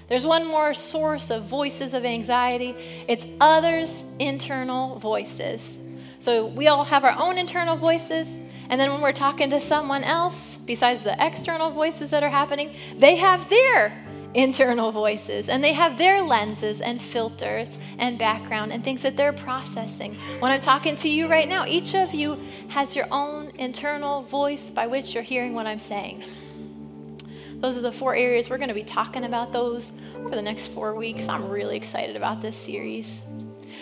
There's 0.09 0.25
one 0.25 0.47
more 0.47 0.73
source 0.73 1.31
of 1.31 1.45
voices 1.45 1.93
of 1.93 2.05
anxiety 2.05 2.77
it's 3.09 3.27
others' 3.41 4.05
internal 4.19 4.99
voices. 4.99 5.79
So 6.21 6.47
we 6.47 6.69
all 6.69 6.85
have 6.85 7.05
our 7.05 7.17
own 7.19 7.39
internal 7.39 7.77
voices, 7.77 8.29
and 8.69 8.81
then 8.81 8.93
when 8.93 9.01
we're 9.01 9.13
talking 9.13 9.51
to 9.51 9.61
someone 9.61 10.03
else, 10.03 10.59
besides 10.65 11.03
the 11.03 11.17
external 11.25 11.71
voices 11.71 12.11
that 12.11 12.23
are 12.23 12.31
happening, 12.31 12.75
they 12.99 13.17
have 13.17 13.49
their 13.49 14.06
internal 14.37 14.93
voices 14.93 15.49
and 15.49 15.65
they 15.65 15.73
have 15.73 15.97
their 15.97 16.21
lenses 16.23 16.83
and 16.83 17.01
filters 17.01 17.79
and 17.99 18.19
background 18.19 18.71
and 18.71 18.85
things 18.85 19.01
that 19.03 19.17
they're 19.17 19.33
processing. 19.33 20.15
When 20.41 20.53
I'm 20.53 20.61
talking 20.61 20.95
to 20.97 21.09
you 21.09 21.27
right 21.27 21.49
now, 21.49 21.65
each 21.67 21.95
of 21.95 22.13
you 22.13 22.39
has 22.69 22.95
your 22.95 23.07
own 23.11 23.51
internal 23.59 24.23
voice 24.23 24.69
by 24.69 24.87
which 24.87 25.15
you're 25.15 25.23
hearing 25.23 25.55
what 25.55 25.67
I'm 25.67 25.79
saying. 25.79 26.23
Those 27.61 27.79
are 27.79 27.81
the 27.81 27.93
four 27.93 28.15
areas 28.15 28.51
we're 28.51 28.59
going 28.59 28.69
to 28.69 28.75
be 28.75 28.85
talking 28.85 29.25
about 29.25 29.53
those 29.53 29.91
for 30.13 30.35
the 30.35 30.43
next 30.43 30.67
four 30.69 30.95
weeks. 30.95 31.29
I'm 31.29 31.49
really 31.49 31.77
excited 31.77 32.15
about 32.15 32.43
this 32.43 32.57
series. 32.57 33.23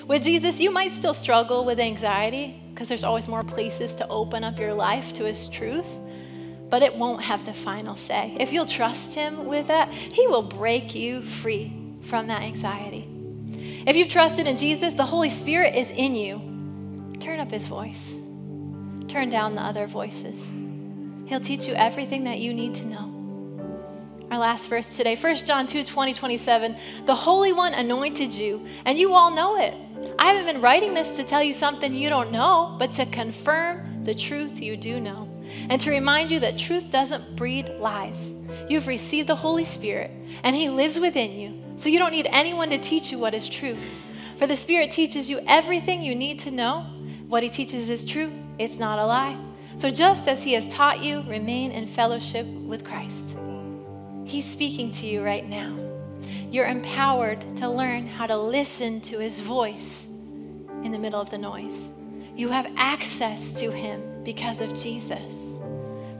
With 0.07 0.23
Jesus, 0.23 0.61
you 0.61 0.71
might 0.71 0.93
still 0.93 1.15
struggle 1.15 1.65
with 1.65 1.81
anxiety 1.81 2.63
because 2.73 2.89
there's 2.89 3.05
always 3.05 3.27
more 3.27 3.43
places 3.43 3.95
to 3.97 4.07
open 4.09 4.45
up 4.45 4.61
your 4.61 4.75
life 4.75 5.13
to 5.15 5.25
His 5.25 5.49
truth, 5.49 5.87
but 6.71 6.83
it 6.83 6.97
won't 6.97 7.23
have 7.23 7.45
the 7.45 7.55
final 7.55 7.97
say. 7.97 8.37
If 8.41 8.53
you'll 8.53 8.67
trust 8.67 9.15
Him 9.15 9.47
with 9.47 9.69
that, 9.69 9.93
He 9.93 10.27
will 10.27 10.43
break 10.43 10.95
you 10.95 11.23
free 11.23 11.73
from 12.03 12.27
that 12.29 12.43
anxiety. 12.43 13.09
If 13.87 13.97
you've 13.97 14.09
trusted 14.09 14.47
in 14.47 14.57
Jesus, 14.57 14.95
the 14.95 15.07
Holy 15.07 15.31
Spirit 15.31 15.75
is 15.75 15.91
in 15.91 16.15
you. 16.15 16.41
Turn 17.21 17.41
up 17.41 17.51
His 17.51 17.67
voice, 17.67 18.13
turn 19.09 19.31
down 19.31 19.55
the 19.55 19.63
other 19.63 19.87
voices. 19.87 20.39
He'll 21.27 21.41
teach 21.41 21.67
you 21.67 21.75
everything 21.75 22.25
that 22.25 22.41
you 22.41 22.53
need 22.53 22.75
to 22.77 22.87
know. 22.87 23.11
Our 24.31 24.39
last 24.39 24.69
verse 24.69 24.97
today, 24.97 25.17
1 25.17 25.37
John 25.37 25.67
2 25.67 25.85
20, 25.85 26.15
27. 26.15 26.77
The 27.07 27.15
Holy 27.15 27.53
One 27.53 27.73
anointed 27.73 28.33
you, 28.33 28.67
and 28.85 28.99
you 28.99 29.13
all 29.13 29.31
know 29.31 29.57
it. 29.59 29.75
I 30.19 30.33
haven't 30.33 30.53
been 30.53 30.63
writing 30.63 30.93
this 30.93 31.17
to 31.17 31.25
tell 31.25 31.43
you 31.43 31.55
something 31.55 31.95
you 31.95 32.09
don't 32.09 32.33
know, 32.33 32.75
but 32.79 32.93
to 32.93 33.07
confirm 33.07 34.05
the 34.05 34.15
truth 34.15 34.61
you 34.61 34.77
do 34.77 34.99
know. 34.99 35.29
And 35.69 35.81
to 35.81 35.91
remind 35.91 36.31
you 36.31 36.41
that 36.41 36.59
truth 36.59 36.91
doesn't 36.91 37.37
breed 37.37 37.69
lies. 37.79 38.33
You've 38.69 38.87
received 38.87 39.29
the 39.29 39.37
Holy 39.37 39.65
Spirit, 39.65 40.11
and 40.43 40.55
He 40.55 40.69
lives 40.69 40.99
within 40.99 41.33
you. 41.33 41.63
So 41.77 41.89
you 41.89 41.99
don't 41.99 42.13
need 42.13 42.29
anyone 42.31 42.71
to 42.71 42.79
teach 42.79 43.11
you 43.11 43.19
what 43.19 43.35
is 43.35 43.49
true. 43.49 43.77
For 44.39 44.47
the 44.47 44.57
Spirit 44.57 44.91
teaches 44.91 45.31
you 45.31 45.41
everything 45.47 46.03
you 46.03 46.15
need 46.15 46.41
to 46.41 46.51
know. 46.51 46.87
What 47.29 47.43
He 47.43 47.49
teaches 47.49 47.91
is 47.91 48.05
true, 48.05 48.33
it's 48.59 48.79
not 48.79 48.99
a 48.99 49.07
lie. 49.07 49.39
So 49.77 49.91
just 49.91 50.29
as 50.29 50.43
He 50.43 50.53
has 50.53 50.69
taught 50.69 51.03
you, 51.03 51.23
remain 51.23 51.73
in 51.73 51.87
fellowship 51.87 52.47
with 52.47 52.85
Christ. 52.85 53.37
He's 54.25 54.45
speaking 54.45 54.93
to 54.93 55.07
you 55.07 55.23
right 55.23 55.49
now. 55.49 55.77
You're 56.55 56.67
empowered 56.67 57.57
to 57.57 57.69
learn 57.69 58.07
how 58.07 58.27
to 58.27 58.37
listen 58.37 59.01
to 59.03 59.19
his 59.19 59.41
voice 59.41 60.07
in 60.85 60.93
the 60.93 60.99
middle 60.99 61.21
of 61.21 61.29
the 61.29 61.37
noise. 61.37 61.77
You 62.37 62.49
have 62.51 62.71
access 62.77 63.53
to 63.55 63.73
him 63.73 64.01
because 64.25 64.61
of 64.61 64.75
Jesus. 64.75 65.61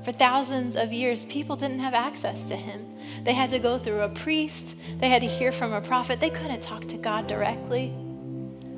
For 0.05 0.13
thousands 0.13 0.77
of 0.77 0.93
years, 0.93 1.25
people 1.27 1.57
didn't 1.57 1.79
have 1.79 1.95
access 1.95 2.45
to 2.47 2.57
him. 2.57 2.95
They 3.25 3.33
had 3.33 3.51
to 3.51 3.59
go 3.59 3.79
through 3.79 4.03
a 4.03 4.09
priest, 4.09 4.75
they 4.99 5.09
had 5.09 5.23
to 5.23 5.29
hear 5.29 5.53
from 5.53 5.73
a 5.73 5.81
prophet. 5.81 6.21
They 6.21 6.31
couldn't 6.31 6.61
talk 6.61 6.87
to 6.89 6.97
God 6.97 7.27
directly. 7.27 7.95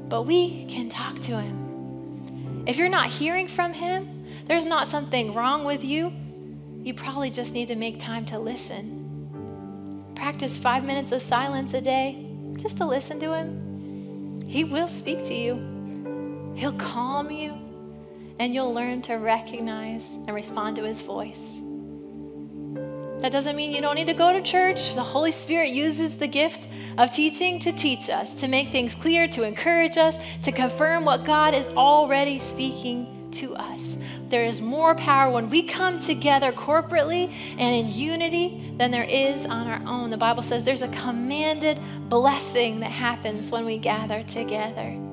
But 0.08 0.22
we 0.22 0.66
can 0.66 0.88
talk 0.88 1.20
to 1.22 1.40
him. 1.40 2.64
If 2.66 2.76
you're 2.76 2.88
not 2.88 3.08
hearing 3.08 3.48
from 3.48 3.72
him, 3.72 4.26
there's 4.46 4.64
not 4.64 4.88
something 4.88 5.34
wrong 5.34 5.64
with 5.64 5.82
you. 5.82 6.12
You 6.82 6.94
probably 6.94 7.30
just 7.30 7.52
need 7.52 7.66
to 7.68 7.76
make 7.76 7.98
time 7.98 8.24
to 8.26 8.38
listen 8.38 8.96
practice 10.16 10.56
five 10.56 10.82
minutes 10.82 11.12
of 11.12 11.22
silence 11.22 11.72
a 11.74 11.80
day 11.80 12.26
just 12.58 12.78
to 12.78 12.84
listen 12.84 13.20
to 13.20 13.32
Him, 13.32 14.40
He 14.44 14.64
will 14.64 14.88
speak 14.88 15.22
to 15.26 15.34
you. 15.34 16.52
He'll 16.56 16.72
calm 16.72 17.30
you, 17.30 17.52
and 18.38 18.54
you'll 18.54 18.74
learn 18.74 19.02
to 19.02 19.14
recognize 19.14 20.04
and 20.26 20.34
respond 20.34 20.76
to 20.76 20.84
His 20.84 21.00
voice. 21.00 21.60
That 23.20 23.32
doesn't 23.32 23.56
mean 23.56 23.72
you 23.72 23.80
don't 23.80 23.94
need 23.94 24.06
to 24.06 24.14
go 24.14 24.32
to 24.32 24.42
church. 24.42 24.94
The 24.94 25.02
Holy 25.02 25.32
Spirit 25.32 25.70
uses 25.70 26.16
the 26.16 26.28
gift 26.28 26.68
of 26.98 27.12
teaching 27.12 27.58
to 27.60 27.72
teach 27.72 28.10
us, 28.10 28.34
to 28.34 28.48
make 28.48 28.68
things 28.68 28.94
clear, 28.94 29.26
to 29.28 29.42
encourage 29.42 29.96
us, 29.96 30.18
to 30.42 30.52
confirm 30.52 31.04
what 31.04 31.24
God 31.24 31.54
is 31.54 31.68
already 31.70 32.38
speaking 32.38 33.30
to 33.32 33.54
us. 33.56 33.96
There 34.28 34.44
is 34.44 34.60
more 34.60 34.94
power 34.94 35.30
when 35.30 35.48
we 35.50 35.62
come 35.62 35.98
together 35.98 36.52
corporately 36.52 37.32
and 37.58 37.74
in 37.74 37.90
unity 37.90 38.74
than 38.76 38.90
there 38.90 39.04
is 39.04 39.46
on 39.46 39.66
our 39.66 39.82
own. 39.86 40.10
The 40.10 40.16
Bible 40.16 40.42
says 40.42 40.64
there's 40.64 40.82
a 40.82 40.88
commanded 40.88 41.80
blessing 42.08 42.80
that 42.80 42.90
happens 42.90 43.50
when 43.50 43.64
we 43.64 43.78
gather 43.78 44.22
together. 44.24 45.05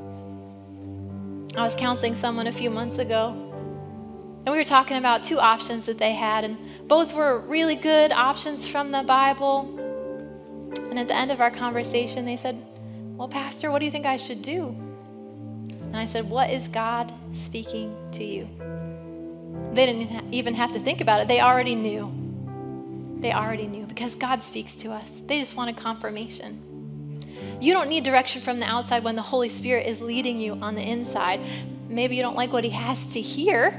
I 1.56 1.64
was 1.64 1.76
counseling 1.76 2.16
someone 2.16 2.48
a 2.48 2.52
few 2.52 2.72
months 2.72 2.98
ago, 2.98 3.30
and 3.30 4.52
we 4.52 4.58
were 4.58 4.66
talking 4.66 4.98
about 4.98 5.24
two 5.24 5.40
options 5.40 5.86
that 5.86 6.00
they 6.00 6.14
had, 6.14 6.44
and 6.44 6.58
both 6.88 7.14
were 7.14 7.42
really 7.42 7.76
good 7.76 8.12
options 8.12 8.68
from 8.68 8.92
the 8.92 9.04
Bible. 9.04 9.70
And 10.90 10.98
at 10.98 11.08
the 11.08 11.16
end 11.16 11.32
of 11.32 11.42
our 11.42 11.52
conversation, 11.52 12.26
they 12.26 12.38
said, 12.38 12.58
Well, 13.16 13.28
Pastor, 13.28 13.70
what 13.70 13.80
do 13.80 13.86
you 13.86 13.92
think 13.92 14.08
I 14.08 14.18
should 14.18 14.42
do? 14.42 14.70
And 14.70 15.96
I 15.96 16.08
said, 16.08 16.28
What 16.28 16.50
is 16.50 16.68
God 16.68 17.14
speaking 17.34 17.96
to 18.14 18.24
you? 18.24 18.50
They 19.74 19.86
didn't 19.86 20.34
even 20.34 20.56
have 20.56 20.72
to 20.72 20.80
think 20.80 21.02
about 21.02 21.22
it. 21.22 21.28
They 21.28 21.40
already 21.40 21.76
knew. 21.76 22.12
They 23.20 23.32
already 23.32 23.68
knew 23.68 23.86
because 23.86 24.16
God 24.16 24.42
speaks 24.42 24.76
to 24.78 24.92
us. 24.92 25.22
They 25.28 25.40
just 25.40 25.56
wanted 25.56 25.78
confirmation. 25.78 26.73
You 27.64 27.72
don't 27.72 27.88
need 27.88 28.04
direction 28.04 28.42
from 28.42 28.60
the 28.60 28.66
outside 28.66 29.06
when 29.06 29.16
the 29.16 29.22
Holy 29.22 29.48
Spirit 29.48 29.88
is 29.88 30.02
leading 30.02 30.38
you 30.38 30.56
on 30.56 30.76
the 30.76 30.82
inside. 30.82 31.40
Maybe 31.88 32.18
you 32.18 32.22
don't 32.22 32.36
like 32.36 32.52
what 32.52 32.66
He 32.66 32.70
has 32.72 33.08
to 33.14 33.22
hear, 33.22 33.72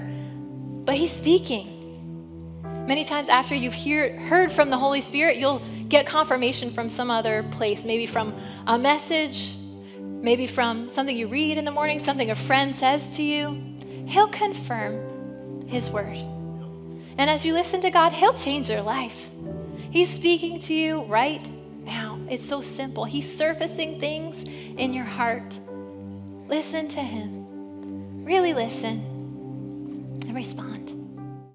but 0.87 0.95
He's 0.95 1.13
speaking. 1.13 2.63
Many 2.87 3.05
times 3.05 3.29
after 3.29 3.55
you've 3.55 3.75
hear, 3.75 4.19
heard 4.19 4.51
from 4.51 4.71
the 4.71 4.79
Holy 4.79 5.03
Spirit, 5.03 5.37
you'll 5.37 5.61
get 5.91 6.07
confirmation 6.07 6.71
from 6.71 6.89
some 6.89 7.11
other 7.11 7.43
place, 7.51 7.85
maybe 7.85 8.07
from 8.07 8.35
a 8.67 8.79
message, 8.79 9.55
maybe 9.99 10.47
from 10.47 10.89
something 10.89 11.15
you 11.15 11.29
read 11.29 11.59
in 11.59 11.67
the 11.67 11.71
morning, 11.71 11.99
something 11.99 12.31
a 12.31 12.35
friend 12.35 12.75
says 12.75 13.15
to 13.17 13.23
you. 13.23 13.63
He'll 14.07 14.29
confirm 14.29 15.67
his 15.69 15.91
Word. 15.91 16.17
And 17.19 17.29
as 17.29 17.45
you 17.45 17.53
listen 17.53 17.83
to 17.83 17.91
God, 17.91 18.13
He'll 18.13 18.33
change 18.33 18.71
your 18.71 18.81
life. 18.81 19.29
He's 19.91 20.09
speaking 20.09 20.59
to 20.61 20.73
you 20.73 21.03
right 21.03 21.47
It's 22.29 22.45
so 22.45 22.61
simple. 22.61 23.05
He's 23.05 23.31
surfacing 23.31 24.01
things 24.01 24.45
in 24.45 24.93
your 24.93 25.05
heart. 25.05 25.59
Listen 26.49 26.89
to 26.89 27.01
Him. 27.01 28.25
Really 28.25 28.55
listen 28.55 30.21
and 30.27 30.35
respond. 30.35 31.04